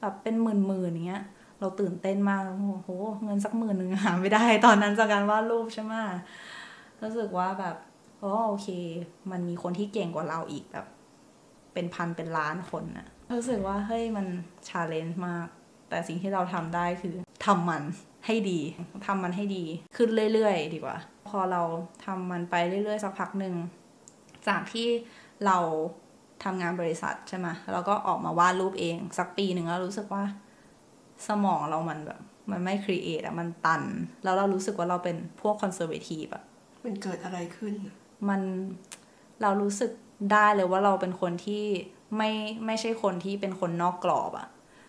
[0.00, 1.22] แบบเป็นหมื่นหมื่นอย่างเงี้ย
[1.60, 2.90] เราตื่นเต้นมากโอ้โห
[3.24, 5.94] เงินสักหมื่นหนึ่งหาไม่ได้ตอนนั้นจากการวาดรูปใช่ไหม
[7.02, 7.76] รู้สึกว่าแบบ
[8.22, 8.68] อ๋อโอเค
[9.30, 10.86] มันมีคนที่เก่งกว่าเราอีกแบบ
[11.72, 14.26] เป็นพันเป็นล้านคนน่ะ รู้สึกว่าเฮ้ยมัน
[14.68, 15.46] ชาเลนจ์มาก
[15.88, 17.14] แต่สิ่งที่เราทำได้คือ
[17.46, 17.82] ทำมัน
[18.26, 18.60] ให้ดี
[19.06, 19.64] ทำมันให้ดี
[19.96, 20.96] ขึ้นเรื่อยๆ ดีกว่า
[21.28, 21.62] พอเรา
[22.04, 23.54] ทำมันไปเรื่อยๆ สักพักหนึ่ง
[24.48, 24.88] จากที่
[25.46, 25.58] เรา
[26.44, 30.24] ทำงานบริษัทใช่ไหมแล้วก็ออกมาวาดรูปเอง สักปีหนึ่งแล้วรู้สึกว่า
[31.26, 32.20] สมองเรามันแบบ
[32.50, 33.82] มันไม่ครีเอทอะมันตัน
[34.24, 36.42] แล้วเรารู้สึกว่าเราเป็นพวกคอนเซอร์เวทีฟอะ
[36.84, 37.74] มันเกิดอะไรขึ้น
[38.28, 38.40] มัน
[39.42, 39.90] เรารู้สึก
[40.32, 41.64] ได้เลยว่าเราเป็นคนที่
[42.16, 42.30] ไม่
[42.66, 44.48] ไม่ใช่คนที่เป็นคนนอกกรอบอะ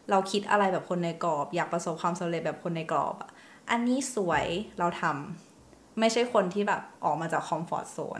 [0.09, 3.29] เราคิดอะไรแบบคนในกรอบ อยากประสบความสำเร็จแบบคนในกรอบอะ
[3.71, 4.45] อันนี้สวย
[4.79, 8.19] เราทำไม่ใช่คนที่แบบออกมาจากคอมฟอร์ทโซน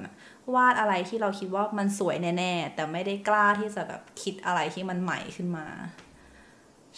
[0.54, 5.66] วาดอะไรที่เราคิดว่ามันสวยแน่ ๆ แต่ไม่ได้กล้าที่จะแบบคิดอะไรที่มันใหม่ขึ้นมา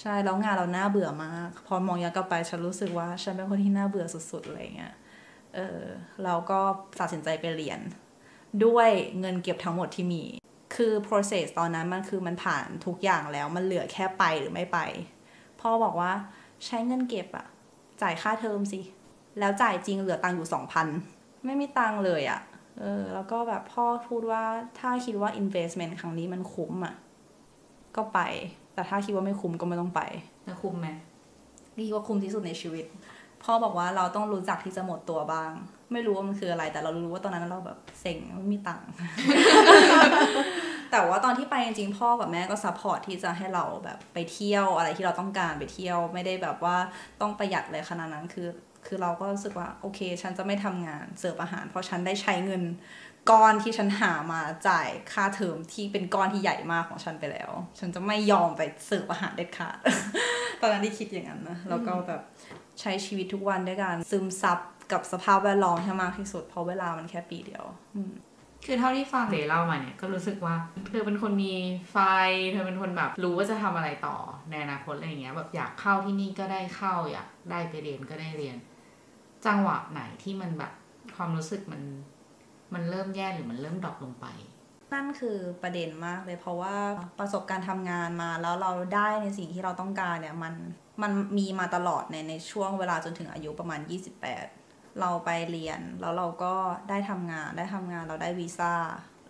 [0.01, 4.93] ใช่แล้วงานเราน่าเบื่อมาก พอมองย้อนกลับไปฉันรู้สึกว่า ฉันเป็นคนที่น่าเบื่อสุดๆอะไรเงี้ย
[5.55, 5.81] เออ
[6.23, 6.59] เราก็
[6.99, 7.79] ตัดสินใจไปเรียน
[8.65, 10.23] ด้วยเงินเก็บทั้งหมดที่มี
[10.75, 14.79] คือ process ตอนนั้นมันคือมันผ่านทุกอย่างแล้วมันเหลือแค่ไปหรือไม่ไป
[15.61, 16.11] พ่อบอกว่า
[16.65, 17.47] ใช้เงินเก็บอะ
[18.01, 18.79] จ่ายค่าเทอมสิ
[19.39, 20.87] แล้วจ่ายจริงเหลือตังค์อยู่สองพัน
[21.45, 22.41] ไม่มีตังค์เลยอะ
[22.79, 24.43] เออแล้วก็แบบพ่อพูดว่า
[24.79, 26.95] ถ้าคิดว่า investment ครั้งนี้มันคุ้มอะ
[27.95, 28.19] ก็ไป
[28.73, 30.01] แต่ถ้าคิดว่าไม่คุ้มก็ไม่ต้องไป
[30.45, 30.87] แล้วคุ้มไหม
[31.77, 32.85] นี่ว่าคุ้มที่สุดในชีวิต
[33.43, 35.51] พ่อบอกว่าเราต้องรู้จักที่จะหมดตัวบ้าง
[35.91, 38.87] ไม่รู้ว่ามันคืออะไร แต่เรารู้ว่าตอนนั้นเราแบบเซ็งไม่มีตังค์
[40.97, 46.77] แต่ว่าตอนที่ไปจริงๆพ่อกับแม่ก็ support ที่จะให้เราแบบไปเที่ยวอะไรที่เราต้องการไปเที่ยวไม่ได้แบบว่า
[47.21, 48.47] ต้องประหยัดเลยขนาดนั้นคือ
[48.85, 52.63] คือเราก็รู้สึกว่าโอเค ฉันจะไม่ทำงานเสิร์ฟอาหาร เพราะฉันได้ใช้เงิน
[53.29, 59.77] ก้อนที่ฉันหามาจ่ายค่าเทอมที่เป็นก้อนที่ใหญ่มากของฉันไปแล้ว ฉันจะไม่ยอมไปเสิร์ฟอาหารเด็ดขาด
[60.61, 62.21] ตอนนั้นที่คิดอย่างนั้นนะแล้วก็แบบ
[62.81, 64.59] ใช้ชีวิตทุกวันด้วยการซึมซับ
[64.91, 67.65] กับสภาพแวดล้อมให้มากที่สุดเพราะเวลามันแค่ปีเดียว
[68.65, 70.55] คือเท่าที่ฟังเดเล่ามาเนี่ยก็รู้สึกว่า
[70.87, 71.53] เธอเป็นคนมี
[71.91, 71.97] ไฟ
[72.51, 74.17] เธอเป็นคนแบบรู้ว่าจะทำอะไรต่อ
[74.49, 78.57] ในอนาคตอะไรอย่างเงี้ยแบบอยากเข้าที่นี่ก็ได้เข้าอยากได้ไปเรียนก็ได้เรียน
[79.45, 80.73] จังหวะไหนที่มันแบบ
[81.15, 81.81] ความรู้สึกมัน
[82.73, 84.25] มันเริ่มแย่หรือมันเริ่มดรอปลงไป
[84.93, 86.75] นั่นคือประเด็นมากเลยเพราะว่า
[87.19, 90.53] ประสบการณ์ทำงานมาแล้วเราได้ในสิ่งที่เราต้องการเนี่ยมัน
[91.01, 94.64] มันมีมาตลอดในในช่วงเวลาจนถึงอายุประมาณ 28
[95.01, 96.53] เราไปเรียนแล้วเราก็
[96.89, 98.73] ได้ทำงานได้ทำงานเราได้วีซ่า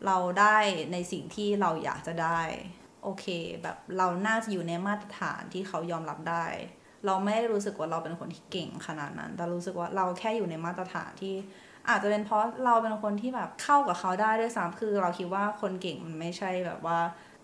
[0.05, 0.57] เราได้
[0.91, 2.41] ในสิ่งที่เราอยากจะได้
[3.03, 3.25] โอเค
[3.63, 6.45] แบบเราน่าจะอยู่ในมาตรฐานที่เขายอมรับได้
[7.05, 11.35] เราไม่ได้รู้สึกว่าเราเป็นคนที่เก่งขนาดนั้น แต่รู้สึกว่าเราแค่อยู่ในมาตรฐานที่
[11.89, 16.99] อาจจะเป็นเพราะเราเป็นคนที่แบบเข้ากับเขาได้ด้วยซ้ำคือ เราคิดว่าคนเก่งมันไม่ใช่แบบว่า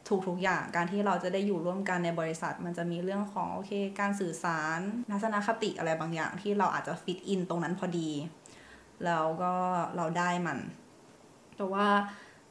[0.07, 4.79] ถูกทุกอย่าง การที่เราจะได้อยู่ร่วมกันในบริษัท มันจะมีเรื่องของโอเค การสื่อสาร
[5.11, 8.09] ทัศนคติอะไรบางอย่าง ที่เราอาจจะฟิตอินตรงนั้นพอดี
[9.05, 9.53] แล้วก็
[9.95, 10.59] เราได้มัน
[11.57, 11.87] แต่ว่า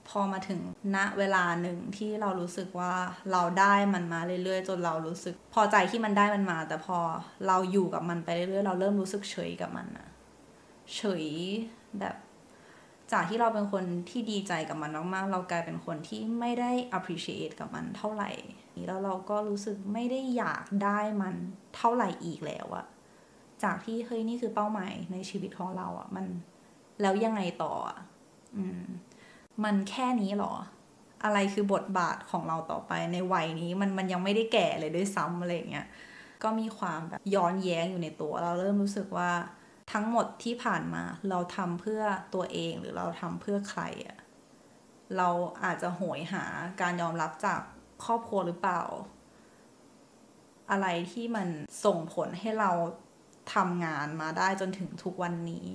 [0.09, 0.61] พอมาถึง
[0.97, 2.93] ณเวลาหนึ่งที่เรารู้สึกว่า
[3.33, 6.99] เราได้มันมาเรื่อยๆ จนเรารู้สึก พอใจที่มันได้มันมา แต่พอ
[7.47, 10.09] เราอยู่กับมันไปเรื่อยๆ เราเริ่มรู้สึกเฉยกับมันอะ
[10.97, 11.27] เฉย
[11.99, 12.17] แบบ
[13.12, 18.31] จากที่เราเป็นคนที่ดีใจกับมันมากๆ เรากลายเป็นคนที่ไม่ได้ appreciate กับมันเท่าไหร่
[18.87, 21.35] แล้วเราก็รู้สึกไม่ได้อยากได้มัน
[21.77, 22.87] เท่าไหร่อีกแล้วอะ
[23.62, 26.27] จากที่เฮ้ยนี่คือเป้าหมายในชีวิตของเราอะมัน
[27.01, 27.99] แล้วยังไงต่ออะ
[28.57, 28.83] อืม
[29.64, 30.53] มันแค่นี้หรอ
[31.25, 35.87] อะไรคือบทบาทของเราต่อไปในวัยนี้มันมันยังไม่ได้แก่เลยด้วยซ้ำอะไรเงี้ย
[36.42, 39.31] ก็มีความแบบย้อนแย้งอยู่ในตัว เราเริ่มรู้สึกว่า
[39.92, 42.03] ทั้งหมดที่ผ่านมา เราทำเพื่อ
[42.35, 44.18] ตัวเองหรือเราทำเพื่อใครอะ
[45.16, 45.29] เรา
[45.64, 46.44] อาจจะโหยหา
[46.81, 47.61] การยอมรับจาก
[48.05, 48.83] ครอบครัวหรือเปล่า
[50.70, 51.48] อะไรที่มัน
[51.85, 52.70] ส่งผลให้เรา
[53.55, 55.70] ทำงานมาได้จนถึงทุกวันนี้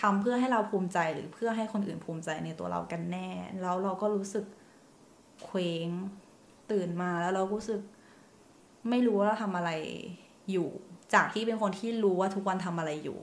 [0.00, 3.28] ทำเพื่อให้เราภูมิใจหรือเพื่อให้คนอื่นภูมิใจในตัวเรากันแน่
[3.60, 4.44] แล้วเราก็รู้สึก
[5.44, 5.88] เคว้ง
[6.70, 7.80] ตื่นมาแล้วเรารู้สึก
[8.88, 9.70] ไม่รู้ว่าเราทำอะไร
[10.50, 10.68] อยู่
[11.14, 13.18] จากที่เป็นคนที่รู้ว่าทุกวันทำอะไรอยู่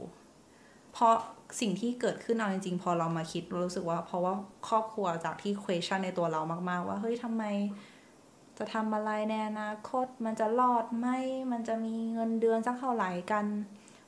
[0.96, 1.16] เพราะ
[1.60, 4.34] สิ่งที่เกิดขึ้นเอาจริงๆ พอเรามาคิดเรารู้สึกว่า เพราะว่า
[4.68, 7.44] ครอบครัวจากที่ question ในตัวเรามาก ๆ ว่าเฮ้ยทำไม
[8.58, 11.08] จะทำอะไรในอนาคต มันจะรอดไหม
[11.52, 13.46] มันจะมีเงินเดือนสักเท่าไหร่กัน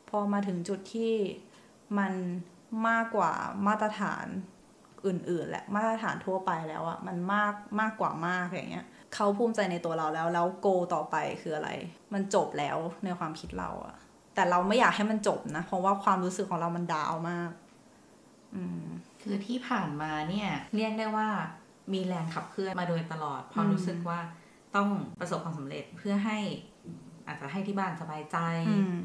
[0.09, 1.13] พอมาถึงจุดที่
[1.97, 2.13] มัน
[2.87, 3.31] มากกว่า
[3.67, 4.25] มาตรฐาน
[5.05, 11.69] อื่นๆ และมาตรฐานทั่วไปแล้วอะมันมากมากกว่ามากอย่างเงี้ยเขาภูมิใจในตัวเราแล้วแล้วโกต่อไปคืออะไร
[12.13, 13.95] มันจบแล้วในความคิดเราอะ
[14.37, 17.51] แต่เราไม่อยากให้มันจบนะ เพราะว่าความรู้สึกของเรามันดาวมาก
[18.55, 18.85] อืม
[19.21, 21.27] คือที่ผ่านมาเนี่ย เรียกได้ว่า
[21.93, 24.19] มีแรงขับเคลื่อนมาโดยตลอดเพราะอืมรู้สึกว่า
[24.75, 26.37] ต้องประสบความสำเร็จเพื่อให้
[27.27, 28.37] อาจจะให้ที่บ้านสบายใจ
[28.69, 28.97] อืม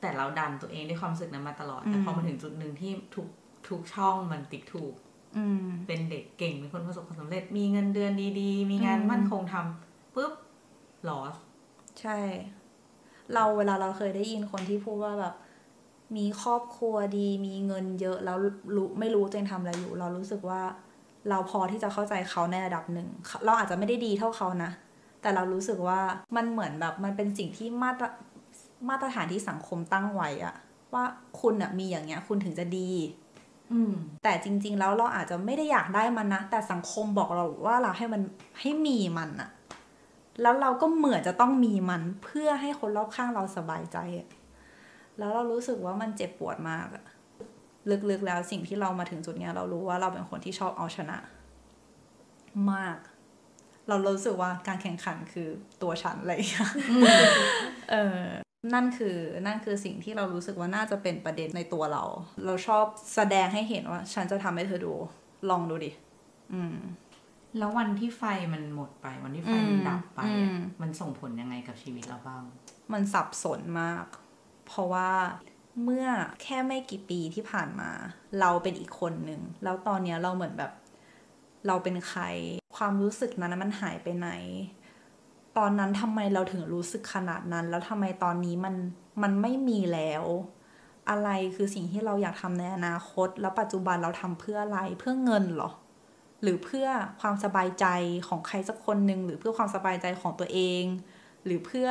[0.00, 3.26] แต่เราดันตัวเองด้วยความรู้สึกนั้นมาตลอดอืมแต่พอมาถึงจุดหนึ่งที่ทุก
[3.68, 4.94] ทุกช่องมันติ๊กถูก
[5.36, 10.32] อืมเป็นเด็กเก่งเป็นคนประสบความสำเร็จ มีเงินเดือนดี ๆ มีงานอืมมั่นคงทำปุ๊บ
[11.08, 11.36] ลอส
[12.00, 12.18] ใช่
[13.34, 15.34] เราเวลาเราเคยได้ยินคนที่พูดว่าแบบ
[16.16, 18.38] มีครอบครัวดี มีเงินเยอะแล้ว
[18.74, 20.60] รู้ไม่รู้ตัวเองทำอะไรอยู่ เรารู้สึกว่า
[21.28, 23.08] เราพอที่จะเข้าใจเขาในระดับหนึ่ง
[23.44, 24.70] เราอาจจะไม่ได้ดีเท่าเขานะ
[25.22, 26.00] แต่เรารู้สึกว่า
[26.36, 28.04] มันเหมือนแบบมันเป็นสิ่งที่มาตร
[28.88, 30.54] มาตรฐานที่สังคมตั้งไว้อะ
[30.94, 31.04] ว่า
[31.40, 32.90] คุณอะมีอย่างเงี้ย คุณถึงจะดี
[33.72, 38.22] อืมแต่จริง ๆ แล้วเราอาจจะไม่ได้อยากได้มันนะ แต่สังคมบอกเราว่าเราให้มัน
[38.60, 39.50] ให้มีมันอะ
[40.42, 44.28] แล้วเราก็เหมือนจะต้องมีมันเพื่อให้คนรอบข้างเราสบายใจอะ
[45.18, 47.04] แล้วเรารู้สึกว่ามันเจ็บปวดมากอะ
[48.10, 51.18] ลึกๆแล้วสิ่งที่เรามาถึงจุดเนี้ย เรารู้ว่าเราเป็นคนที่ชอบเอาชนะ
[52.72, 52.98] มาก
[53.88, 55.48] เรารู้สึกว่าการแข่งขันคือ
[55.82, 56.70] ตัวฉันอะไรอย่างเงี้ย
[57.90, 58.20] เออ
[58.74, 62.04] นั่นคือนั่นคือสิ่งที่เรารู้สึกว่าน่าจะเป็นประเด็นในตัวเรา
[62.44, 64.92] เราชอบแสดงให้เห็นว่า ฉันจะทำให้เธอดู
[65.50, 65.90] ลองดูดิ
[66.52, 66.76] อืม
[67.58, 68.22] แล้ววันที่ไฟ
[68.54, 72.42] มันหมดไปวันที่ไฟอืมมันดับไปอือะมมันส่งผลยังไงกับชีวิตเราบ้าง
[72.92, 74.04] มันสับสนมาก
[74.66, 75.10] เพราะว่า
[75.84, 76.06] เมื่อ
[76.42, 77.90] แค่ไม่กี่ปีที่ผ่านมา
[78.40, 80.72] เราเป็นอีกคนหนึ่ง แล้วตอนเนี้ยเราเหมือนแบบ
[81.66, 82.22] เราเป็นใคร
[82.76, 84.30] ความรู้สึกนั้นมันหายไปไหน
[85.58, 88.74] ตอนนั้นทำไมเราถึงรู้สึกขนาดนั้น แล้วทำไมตอนนี้มัน
[89.22, 90.24] มันไม่มีแล้ว
[91.10, 95.70] อะไรคือสิ่งที่เราอยากทำในอนาคต แล้วปัจจุบันเราทำเพื่ออะไรเพื่อเงินเหรอ
[96.42, 96.88] หรือเพื่อ
[97.20, 97.86] ความสบายใจ
[98.28, 100.82] ของใครสักคนหนึ่งหรือเพื่อความสบายใจของตัวเอง
[101.44, 101.88] หรือเพื่อ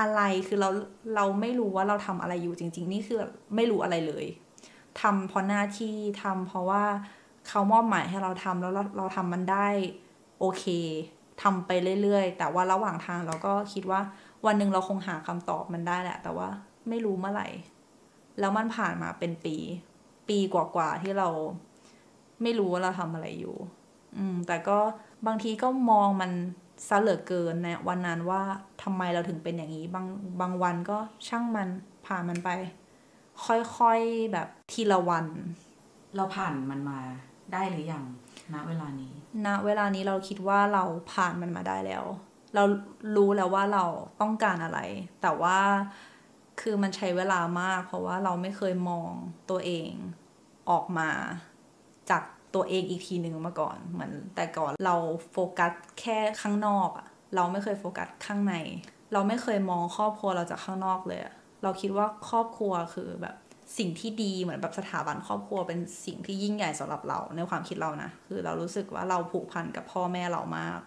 [0.00, 0.68] อะไรคือเรา
[1.14, 3.18] เราไม่รู้ว่าเราทำอะไรอยู่จริง ๆ นี่คือ
[3.54, 4.26] ไม่รู้อะไรเลย
[5.00, 6.84] ทำเพราะหน้าที่ทำเพราะว่า
[7.48, 9.68] เขามอบหมายให้เราทำแล้วเราเราทำมันได้
[10.40, 10.64] โอเค
[11.42, 11.70] ทำไป
[12.02, 14.00] เรื่อยๆ แต่ว่าระหว่างทางเราก็คิดว่า
[14.46, 16.48] วันหนึ่งเราคงหาคำตอบมันได้แหละ แต่ว่า
[16.88, 17.48] ไม่รู้เมื่อไหร่
[18.40, 19.56] แล้วมันผ่านมาเป็นปี
[20.28, 21.28] ปีกว่าๆที่เรา
[22.42, 23.56] ไม่รู้ว่าเราทำอะไรอยู่
[24.16, 24.78] อืม แต่ก็
[25.26, 26.30] บางทีก็มองมัน
[26.88, 28.42] ซะเหลือเกินในวันนั้นว่า
[28.82, 30.06] ทำไมเราถึงเป็นอย่างนี้ บาง
[30.40, 30.98] บางวันก็
[31.28, 31.68] ช่างมัน
[32.06, 32.48] ผ่านมันไป
[33.46, 35.26] ค่อยๆแบบทีละวัน
[36.16, 36.98] เราผ่านมันมา
[37.52, 38.04] ได้หรือยัง
[38.54, 39.12] ณเวลานี้
[39.46, 42.04] ณเวลานี้เราคิดว่าเราผ่านมันมาได้แล้ว
[42.54, 42.62] เรา
[43.16, 43.84] รู้แล้วว่าเรา
[44.20, 44.80] ต้องการอะไร
[45.22, 45.58] แต่ว่า
[46.60, 49.10] คือมันใช้เวลามาก เพราะว่าเราไม่เคยมอง
[49.50, 49.90] ตัวเอง
[50.70, 51.10] ออกมา
[52.10, 52.22] จาก
[52.54, 54.96] ตัวเองอีกทีหนึ่งมาก่อน เหมือนแต่ก่อนเรา
[55.32, 58.54] โฟกัสแค่ข้างนอกอะเราไม่เคยโฟกัสข้างใน
[59.12, 61.20] เราไม่เคยมองครอบครัวเราจากข้างนอกเลย
[61.62, 63.36] เราคิดว่าครอบครัวคือแบบ
[63.78, 70.80] สิ่งที่ดีเหมือนแบบสถาบันครอบครัวเป็นสิ่งที่ยิ่งใหญ่สำหรับเราในความคิดเรานะ คือเรารู้สึกว่าเราผูกพันกับพ่อแม่เรามาก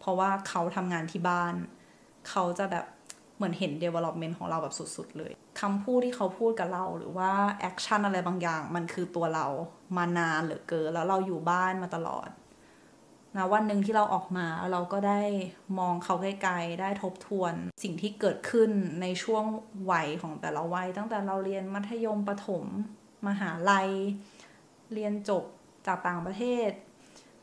[0.00, 1.54] เพราะว่าเขาทำงานที่บ้าน
[2.30, 2.84] เขาจะแบบ
[3.36, 9.46] เหมือนเห็น development ของเราแบบสุด ๆ เลยคำพูดที่เขาพูดกับเราหรือว่า action อะไรบางอย่าง มันคือตัวเรา
[9.96, 12.28] มานานเหลือเกินแล้วเราอยู่บ้านมาตลอด
[13.36, 15.22] นะวันหนึ่งที่เราออกมาเราก็ได้
[15.78, 18.70] มองเขาไกลๆได้ทบทวน สิ่งที่เกิดขึ้น
[19.00, 19.44] ในช่วง
[19.90, 22.64] วัยของแต่ละวัย ตั้งแต่เราเรียนมัธยมประถม
[23.26, 23.90] มหาลัย
[24.92, 25.44] เรียนจบ
[25.86, 26.70] จากต่างประเทศ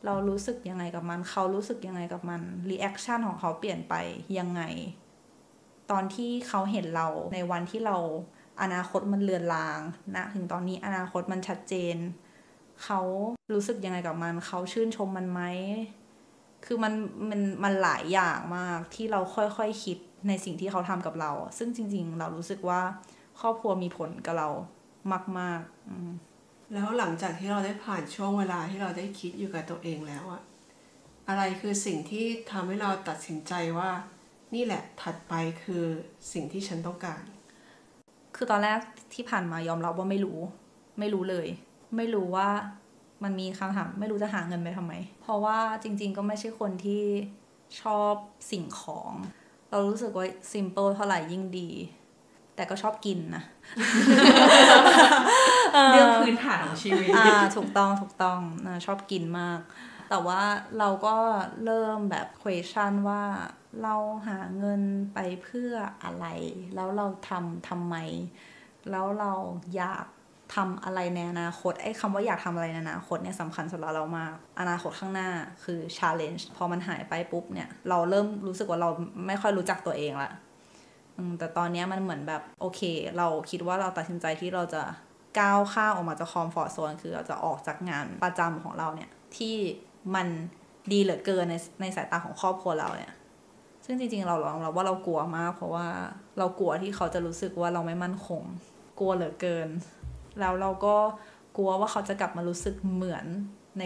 [0.06, 3.94] เรารู้สึกยังไงกับมัน เขารู้สึกยังไงกับมัน reaction ของเขาเปลี่ยนไป
[4.38, 4.62] ยังไง
[5.92, 7.96] ตอนที่เขาเห็นเราในวันที่เรา
[8.62, 9.80] อนาคตมันเลือนลาง
[10.16, 11.96] นะถึงตอนนี้อนาคตมันชัดเจน
[12.84, 13.00] เขา
[13.52, 15.40] รู้สึกยังไงกับมันเขาชื่นชมมันไหม
[16.64, 16.92] คือมัน
[17.30, 22.80] มันมันหลายอย่างมากที่เราค่อยๆคคิดในสิ่งที่เขาทำกับเรา ซึ่งจริง ๆ เรารู้สึกว่า
[23.40, 24.48] ครอบครัวมีผลกับเรา
[25.38, 30.42] มากๆแล้วหลังจากที่เราได้ผ่านช่วงเวลาที่เราได้คิดอยู่กับตัวเองแล้วอะ
[31.28, 33.90] อะไรคือสิ่งที่ทำให้เราตัดสินใจว่า
[34.54, 35.84] นี่แหละถัดไปคือ
[36.32, 37.22] สิ่งที่ฉันต้องการ
[38.36, 38.78] คือตอนแรก
[39.14, 40.38] ที่ผ่านมายอมรับว่าไม่รู้
[40.98, 41.46] ไม่รู้เลย
[41.96, 42.48] ไม่รู้ว่า
[43.24, 47.04] มันมีคำถามไม่รู้จะหาเงินไปทำไม เพราะว่าจริง ๆ ก็ไม่ใช่คนที่
[47.82, 48.14] ชอบ
[48.50, 49.12] สิ่งของ
[49.70, 51.70] เรารู้สึกว่า simple เท่าไหร่ยิ่งดี
[52.56, 53.42] แต่ก็ชอบกินนะ
[55.92, 59.60] เรื่องพื้นฐานของชีวิตอ่าถูกต้องถูกต้องนะชอบกินมาก
[60.10, 60.40] แต่ว่า
[60.78, 61.16] เราก็
[61.64, 63.22] เริ่มแบบ question ว่า
[63.82, 63.94] เรา
[64.26, 64.82] หาเงิน
[65.14, 65.72] ไปเพื่อ
[66.04, 66.26] อะไร
[66.74, 67.96] แล้วเราทำทำไม
[68.90, 69.32] แล้วเรา
[69.76, 70.06] อยาก
[70.54, 75.28] ทำอะไรในอนาคตไอ้คำว่าอยากทำอะไรในอนาคตเนี่ยสำคัญสำหรับเรามากอนาคตข้างหน้า
[75.64, 78.90] คือ challenge พอมันหายไปปุ๊บเนี่ย เราเริ่มรู้สึกว่าเรา
[79.26, 80.32] ไม่ค่อยรู้จักตัวเองละ
[81.38, 82.80] แต่ตอนนี้มันเหมือนแบบโอเค
[83.16, 84.82] เราคิดว่าเราตัดสินใจที่เราจะ
[85.38, 89.56] ก้าวข้ามออกมาจากคอมฟอร์ทโซนคือเราจะออกจากงานประจำของเราเนี่ย ที่
[90.14, 90.26] มัน
[90.92, 93.12] ดีเหลือเกินในในสายตาของครอบครัวเราเนี่ย
[93.84, 95.86] ซึ่งจริงๆเราลองรับว่าเรากลัวมาก เพราะว่า
[96.38, 98.42] เรากลัวที่เขาจะรู้สึกว่าเราไม่มั่นคง
[98.98, 99.68] กลัวเหลือเกิน
[100.40, 100.96] แล้วเราก็
[101.56, 103.24] กลัวว่าเขาจะกลับมารู้สึกเหมือน
[103.78, 103.82] ใน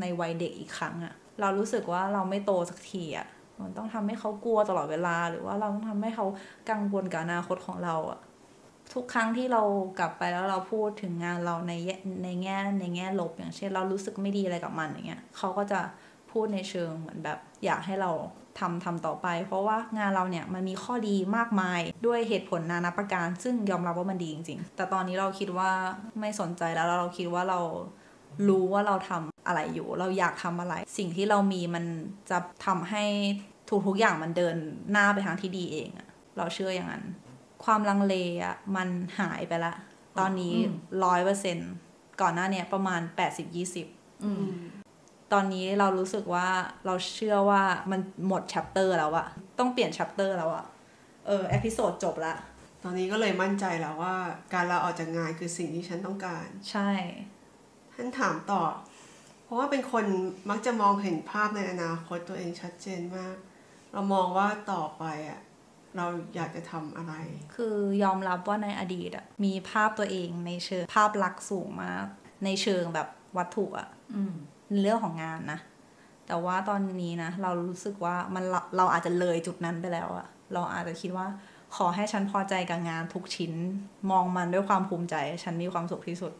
[0.00, 3.26] ในวัยเด็กอีกครั้งอะเรารู้สึกว่าเราไม่โตสักทีอะ
[3.60, 6.26] มันต้องทำให้เขากลัวตลอดเวลา หรือว่าเราต้องทำให้เขา
[6.70, 8.20] กังวลกับอนาคตของเราอะ
[8.94, 9.62] ทุกครั้งที่เรา
[9.98, 15.80] กลับไปแล้วเราพูดถึงงานเราในแง่ในแง่ในแง่ลบอย่างเช่น เรารู้สึกไม่ดีอะไรกับมันอย่างเงี้ยเขาก็จะ
[16.30, 18.10] พูดในเชิงเหมือนแบบอยากให้เรา
[18.58, 25.70] ทำทำต่อไป เพราะว่างานเราเนี่ยมันมีข้อดีมากมายด้วยเหตุผลนานาประการ ซึ่งยอมรับว่ามันดีจริง ๆ แต่ตอนนี้เราคิดว่า
[26.20, 27.60] ไม่สนใจแล้วแล้วเราคิดว่าเรา
[28.48, 31.84] รู้ว่าเราทำอะไรอยู่ เราอยากทำอะไร สิ่งที่เรามีมัน
[32.30, 33.04] จะทำให้
[33.86, 34.56] ทุกๆอย่างมันเดิน
[34.92, 37.04] หน้าไปทางที่ดีเองอะเราเชื่ออย่างนั้น
[37.64, 38.88] ความลังเลอะมัน
[39.20, 39.74] หายไปละ
[40.18, 40.54] ตอนนี้
[41.04, 41.58] ร้อยเปอร์เซ็น
[42.20, 43.00] ก่อนหน้าเนี่ยประมาณ
[43.32, 44.50] 80 20อืม
[45.32, 46.48] ตอนนี้เรารู้สึกว่า
[46.86, 49.26] เราเชื่อว่ามันหมด chapter แล้วอะ
[49.58, 50.66] ต้องเปลี่ยน chapter แล้วอะ
[51.26, 52.34] เออ episode จบละ
[52.82, 54.16] ตอนนี้ก็เลยมั่นใจแล้วว่า
[54.54, 56.90] การลาออกจากงานคือสิ่งที่ฉันต้องการ ใช่
[57.94, 58.62] ฉันถามต่อ
[59.44, 60.04] เพราะว่าเป็นคน
[60.50, 63.36] มักจะมองเห็นภาพในอนาคตตัวเองชัดเจนมาก
[63.92, 65.40] เรามองว่าต่อไปอะ
[65.96, 67.14] เราอยากจะทำอะไร
[67.56, 72.06] คือยอมรับว่าในอดีตอะมีภาพตัวเองในเชิงภาพลักษณ์สูงมาก
[72.44, 74.49] ในเชิงแบบวัตถุอะอืมใน
[74.80, 75.60] เรื่องของงานนะ
[76.26, 81.26] แต่ว่าตอนนี้นะ เรารู้สึกว่ามันเราเราอาจจะเลยจุดนั้นไปแล้วอะเราอาจจะคิดว่า
[81.76, 83.52] ขอให้ฉันพอใจกับงานทุกชิ้น
[84.10, 86.32] มองมันด้วยความภูมิใจ ฉันมีความสุขที่สุด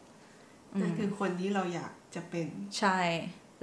[0.81, 2.47] นั่นคือคนที่เราอยากจะเป็น
[2.79, 2.99] ใช่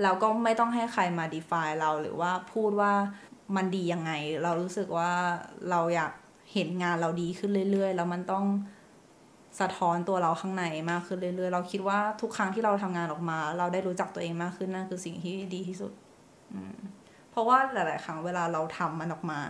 [0.02, 2.92] แล้วก็ไม่ต้องให้ใครมา define เราหรือว่าพูดว่า
[3.57, 5.11] มันดียังไง เรารู้สึกว่า
[5.70, 6.12] เราอยาก
[6.52, 8.44] เห็นงานเราดีขึ้นเรื่อยๆ แล้วมันต้อง
[9.61, 15.92] สะท้อนตัวเราข้างในมากขึ้นเรื่อยๆ เราคิดว่าทุกครั้งที่เราทำงานออกมา เราได้รู้จักตัวเองมากขึ้นนั่นคือสิ่งที่ดีที่สุด
[16.52, 16.76] อืม
[17.30, 19.40] เพราะว่าหลายๆ ครั้งเวลาเราทำมันออกมา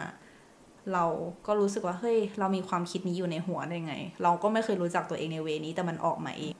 [0.93, 1.05] เรา
[1.47, 6.53] ก็รู้สึกว่าเฮ้ยเรามีความคิดนี้อยู่ในหัวได้ไง เราก็ไม่เคยรู้จักตัวเองในเวนี้แต่มันออกมาเอง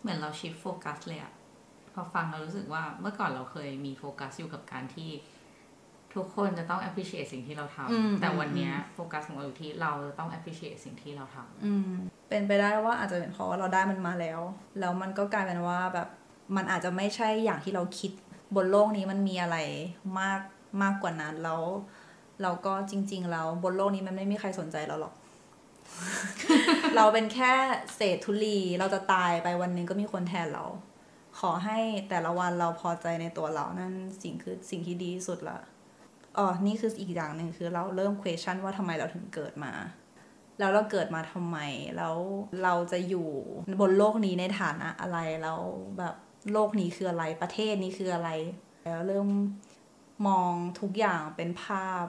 [0.00, 1.32] เหมือนเราชิฟโฟกัสเลยอะ
[1.94, 5.10] พอฟังเรารู้สึกว่าเมื่อก่อนเราเคยมีโฟกัสอยู่กับการที่
[6.16, 11.92] ทุกคนจะต้อง appreciate สิ่งที่เราทอืมำแต่วันเนี้ยโฟกัสของเราอยู่ที่เราจะต้อง appreciate สิ่งที่เราทำอืม
[12.28, 14.40] เป็นไปได้ว่าอาจจะเป็นเพราะว่าเราได้มันมาแล้ว
[14.80, 16.08] แล้วมันก็กลายเป็นว่าแบบ
[16.56, 18.12] มันอาจจะไม่ใช่อย่างที่เราคิด
[18.56, 19.56] บนโลกนี้มันมีอะไร
[20.20, 20.40] มาก
[20.82, 21.62] มากกว่านั้นแล้ว
[22.42, 25.14] เราก็จริง ๆ แล้วบนโลกนี้มันไม่มีใครสนใจเราหรอก
[26.96, 27.52] เราเป็นแค่
[27.96, 30.64] เศษธุลีเราจะตายไปวันหนึ่งก็มีคนแทนเรา
[31.40, 35.58] ขอให้แต่ละวันเราพอใจในตัวเรานั่นสิ่งคือสิ่งที่ดีที่สุดละ
[36.38, 39.72] อ๋อนี่คืออีกอย่างหนึ่งคือเราเริ่ม question ว่าทำไมเราถึงเกิดมา
[40.58, 41.58] แล้วเราเกิดมาทำไม
[41.96, 42.16] แล้ว
[42.62, 43.28] เราจะอยู่
[43.80, 45.60] บนโลกนี้ในฐานะอะไร แล้ว
[45.98, 46.14] แบบ
[46.52, 48.30] โลกนี้คืออะไรประเทศนี้คืออะไร
[48.84, 49.28] แล้วเริ่ม
[50.26, 52.06] มองทุกอย่างเป็นภาพ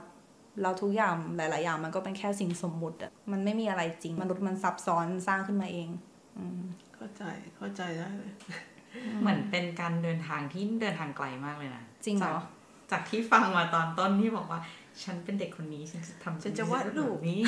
[0.60, 5.88] แล้วทุกอย่างหลาย ๆ อย่างมันก็เป็นแค่สิ่งสมมุติอะมันไม่มีอะไรจริง มนุษย์มันซับซ้อนสร้างขึ้นมาเอง
[6.38, 6.60] อืม
[6.94, 7.22] เข้าใจ
[7.56, 8.32] เข้าใจได้เลย
[9.20, 12.36] เหมือนเป็นการเดินทางที่เดินทางไกลมากเลยนะจริงเหรอ
[12.90, 14.60] จากจากที่ฟังมาตอนต้นที่บอกว่า
[15.04, 17.40] ฉันเป็นเด็กคนนี้ฉันจะทำฉันจะวาดรูปแบบนี้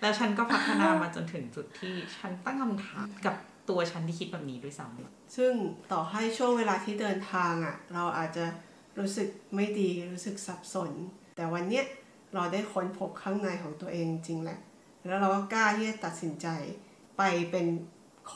[0.00, 3.34] แล้วฉันก็พัฒนามาจนถึงจุดที่ฉันตั้งคำถามกับ
[3.68, 5.52] ตัวฉันที่คิดแบบนี้ด้วยซ้ำซึ่ง
[5.92, 8.44] ต่อให้ช่วงเวลาที่เดินทางอะ เราอาจจะ
[8.98, 10.90] รู้สึกไม่ดีรู้สึกสับสน
[11.36, 11.84] แต่วันเนี้ย
[12.34, 14.58] เราได้ค้นพบข้างในของตัวเองจริงแหละ
[15.06, 16.46] แล้วเราก็กล้าที่จะตัดสินใจ
[17.18, 17.66] ไปเป็น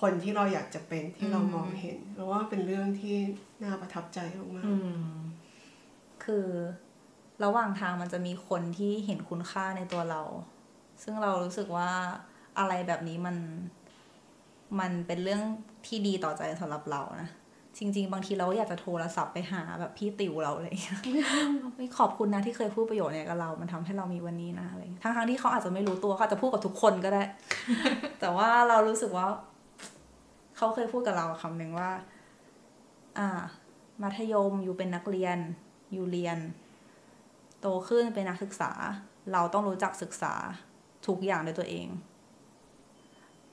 [0.00, 3.16] คนที่เราอยากจะเป็นที่เรามองเห็นเพราะว่าเป็นเรื่องที่
[3.62, 4.18] น่าประทับใจ
[4.56, 5.00] มากอืม
[6.26, 6.46] คือ
[7.44, 10.22] ระหว่างทางมันจะมีคนที่เห็นคุณค่าในตัวเรา
[11.02, 11.90] ซึ่งเรารู้สึกว่า
[12.58, 13.36] อะไรแบบนี้มัน
[14.80, 15.42] มันเป็นเรื่อง
[15.86, 17.28] ที่ดีต่อใจสำหรับเรานะ
[17.78, 20.98] จริง ๆ บางทีเราก็อยากจะโทรศัพท์ไปหาแบบพี่ติวเราอะไรอย่างเงี้ย
[21.76, 27.22] ไม่ขอบคุณนะที่เคยพูดประโยชน์เนี่ยกับเรา มันทำให้เรามีวันนี้นะอะไรอย่างเงี้ยทั้งๆที่เขาอาจจะไม่รู้ตัวเขาอาจจะพูดกับทุกคนก็ได้
[28.20, 29.26] แต่ว่าเรารู้สึกว่า
[30.56, 31.90] เขาเคยพูดกับเราคำหนึ่งว่า
[33.18, 33.28] อ่า
[34.02, 35.38] มัธยมอยู่เป็นนักเรียน
[35.92, 36.38] อยู่เรียน
[37.60, 38.72] โตขึ้นเป็นนักศึกษา
[39.32, 40.34] เราต้องรู้จักศึกษา
[41.06, 41.86] ทุกอย่างด้วยตัวเอง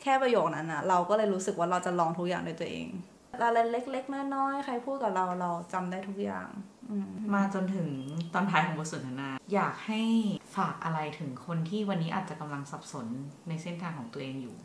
[0.01, 2.87] แค่ประโยคนั้นอะเราก็เลยรู้สึกว่าเราจะลองทุกอย่างด้วยตัวเอง
[3.31, 6.47] อะไรเล็กๆน้อยๆใครพูดกับเราเราจำได้ทุกอย่าง
[6.89, 7.89] อืมมาจนถึง
[8.33, 10.01] ตอนท้ายของบทสนทนา อยากให้
[10.55, 13.07] ฝากอะไรถึงคนที่วันนี้อาจจะกำลังสับสน
[13.47, 14.55] ในเส้นทางของตัวเองอยู่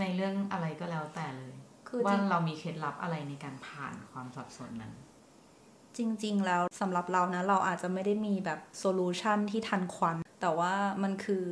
[0.00, 1.52] ในเรื่องอะไรก็แล้วแต่เลย
[1.88, 4.92] คือ during เรามีเคล็ดลับอะไรในการผ่านความสับสนนั้น
[5.96, 11.44] จริง ๆ แล้วสำหรับเรานะ เราอาจจะไม่ได้มีแบบ solution ที่ทันควัน แต่ว่ามันคือ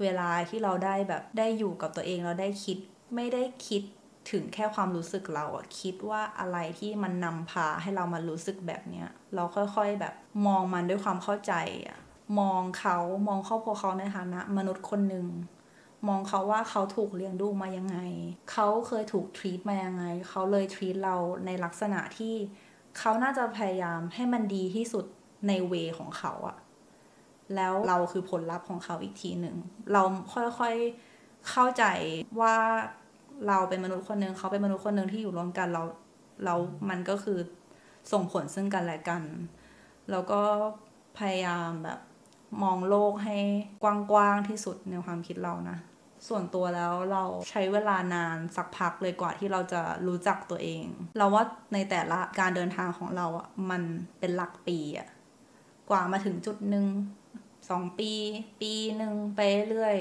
[0.00, 2.78] เวลาที่เราได้แบบได้อยู่กับตัวเองเราได้คิด
[3.14, 3.82] ไม่ได้คิด
[4.30, 10.14] ถึงแค่ความรู้สึกเราอะคิดว่าอะไรที่มันนำพาให้เรามารู้สึกแบบเนี้ยเราค่อยๆแบบ
[10.46, 11.54] มองมันด้วยความเข้าใจ
[11.86, 11.98] อะ
[12.38, 12.96] มองเขา
[13.28, 15.26] มองครอบครัวเขาในฐานะ มนุษย์คนหนึ่ง
[16.08, 17.98] มองเขาว่าเขาถูกเลี้ยงดูมายังไง
[18.52, 22.34] เขาเคยถูกทรีตมายังไง เขาเลยทรีตเราในลักษณะที่
[22.98, 25.04] เขาน่าจะพยายามให้มันดีที่สุด
[25.48, 26.56] ในเวของเขาอะ
[27.54, 29.56] แล้วเราคือผลลัพธ์ของเขาอีกทีหนึ่ง
[29.92, 30.02] เรา
[30.34, 31.84] ค่อยๆเข้าใจ
[32.40, 32.56] ว่า
[33.48, 35.82] เราเป็นมนุษย์คนหนึ่งเขาเป็นมนุษย์คนหนึ่งที่อยู่ร่วมกันเรา
[36.44, 36.54] เรา
[36.90, 37.38] มันก็คือ
[38.12, 39.22] ส่งผลซึ่งกันและกัน
[40.10, 40.40] แล้วก็
[41.18, 42.00] พยายามแบบ
[42.62, 43.36] มองโลกให้
[43.82, 45.78] กว้างๆที่สุดในความคิดเรานะ
[46.28, 50.84] ส่วนตัวแล้วเราใช้เวลานานสักพักเลยกว่าที่เราจะรู้จักตัวเอง
[51.18, 53.82] เราว่าในแต่ละการเดินทางของเราอะมัน
[54.18, 55.08] เป็นหลักปีอะ
[55.90, 56.86] กว่ามาถึงจุดหนึ่ง
[57.70, 58.12] สองปี
[58.60, 59.96] ปีหนึ่งไปเรื่อย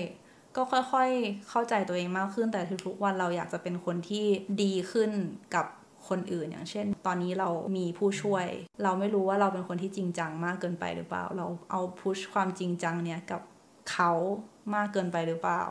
[0.56, 4.26] ก็ค่อยๆ เข้าใจตัวเองมากขึ้นแต่ทุกๆวันเราอยากจะเป็นคนที่
[4.62, 5.12] ดีขึ้น
[5.56, 5.66] กับ
[6.08, 8.46] คนอื่นอย่างเช่น ตอนนี้เรามีผู้ช่วย
[8.84, 13.42] เราไม่รู้ว่าเราเป็นคนที่จริงจังมากเกินไปหรือเปล่า เราเอาพุชความจริงจังเนี่ยกับ
[13.92, 14.12] เขา
[14.76, 15.64] มากเกินไปหรือเปล่า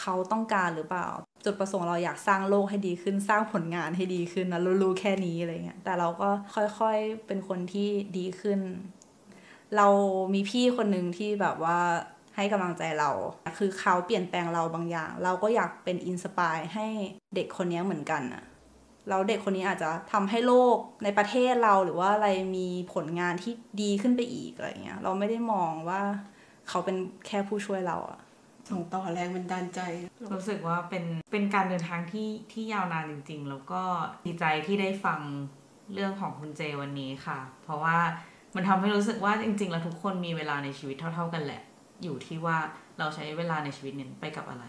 [0.00, 1.08] เขาต้องการหรือเปล่า
[1.44, 8.60] จุดประสงค์เราอยากสร้างโลกให้ดีขึ้นสร้างผลงานให้ดีขึ้นนะเรารู้แค่นี้อะไรเงี้ยแต่เราก็ค่อยๆเป็นคนที่ดีขึ้น
[9.76, 9.88] เรา
[10.34, 11.78] มีพี่คนหนึ่งที่แบบว่า
[12.36, 13.10] ให้กำลังใจเรา
[13.58, 16.86] คือเขาเปลี่ยนแปลงเราบางอย่าง เราก็อยากเป็นอินสปายให้
[17.34, 18.44] เด็กคนนี้เหมือนกันอะ
[19.08, 23.52] แล้วเด็กคนนี้อาจจะทำให้โลกในประเทศเราหรือว่าอะไรมีผลงานที่
[23.82, 26.02] ดีขึ้นไปอีกอะไรเงี้ย เราไม่ได้มองว่า
[26.68, 28.20] เขาเป็นแค่ผู้ช่วยเราอะ
[28.70, 29.80] ส่งต่อแรงบันดาลใจ
[30.34, 33.82] รู้สึกว่าเป็นเป็นการเดินทางที่ที่ยาวนานจริง ๆ แล้วก็
[34.26, 35.20] ดีใจที่ได้ฟัง
[35.94, 37.98] เรื่องของคุณเจวันนี้ค่ะ เพราะว่า
[38.54, 41.60] มันทำให้รู้สึกว่าจริง ๆ แล้วทุกคนมีเวลาในชีวิตเท่า ๆกันแหละ
[42.02, 42.58] อยู่ที่ว่า
[42.98, 44.66] เราใช้เวลาในชีวิตเนี่ยไปกับอะไร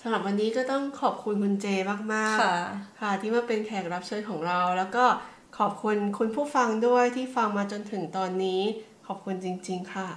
[0.00, 2.58] สำหรับวันนี้ก็ต้องขอบคุณคุณเจมากๆค่ะ
[3.00, 5.04] ค่ะ ที่มาเป็นแขกรับเชิญของเรา แล้วก็
[5.58, 8.60] ขอบคุณคุณผู้ฟังด้วยที่ฟังมาจนถึงตอนนี้
[9.06, 10.08] ขอบคุณจริง ๆ ค่ะ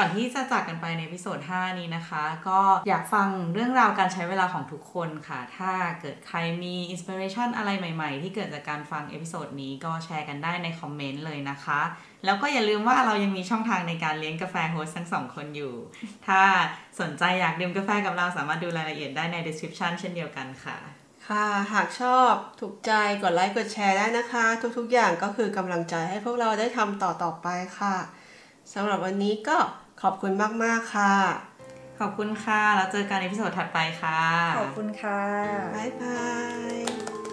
[0.00, 11.80] ก่อนที่จะจากกันไปใน episode 5นี้นะคะ ก็อยากฟังเรื่องราวการใช้เวลาของทุกคนค่ะ ถ้าเกิดใครมี inspiration อะไรใหม่ๆ ที่เกิดจากการฟัง episode นี้ก็แชร์กันได้ในคอมเมนต์เลยนะคะ
[12.24, 15.74] แล้วก็อย่าลืมว่าเรายังมีช่องทางในการเลี้ยงกาแฟ host ทั้งสองคนอยู่
[16.26, 16.42] ถ้า
[17.00, 20.76] สนใจอยากดื่มกาแฟกับเราสามารถดูรายละเอียดได้ใน description เช่นเดียวกันค่ะ
[21.28, 24.44] ค่ะ หากชอบ ถูกใจ กดไลค์ กดแชร์ได้นะคะ
[24.78, 27.48] ทุกๆ อย่างก็คือกำลังใจให้พวกเราได้ทำต่อๆไป
[27.80, 27.96] ค่ะ
[28.74, 29.58] สำหรับวันนี้ก็
[30.02, 30.32] ขอบคุณ
[30.64, 31.14] มาก ๆ ค่ะ
[31.98, 34.22] ขอบคุณค่ะ แล้วเจอกันใน episode ถัดไปค่ะ
[34.58, 35.22] ขอบคุณค่ะ
[35.76, 36.22] บ๊ายบา
[36.72, 37.27] ย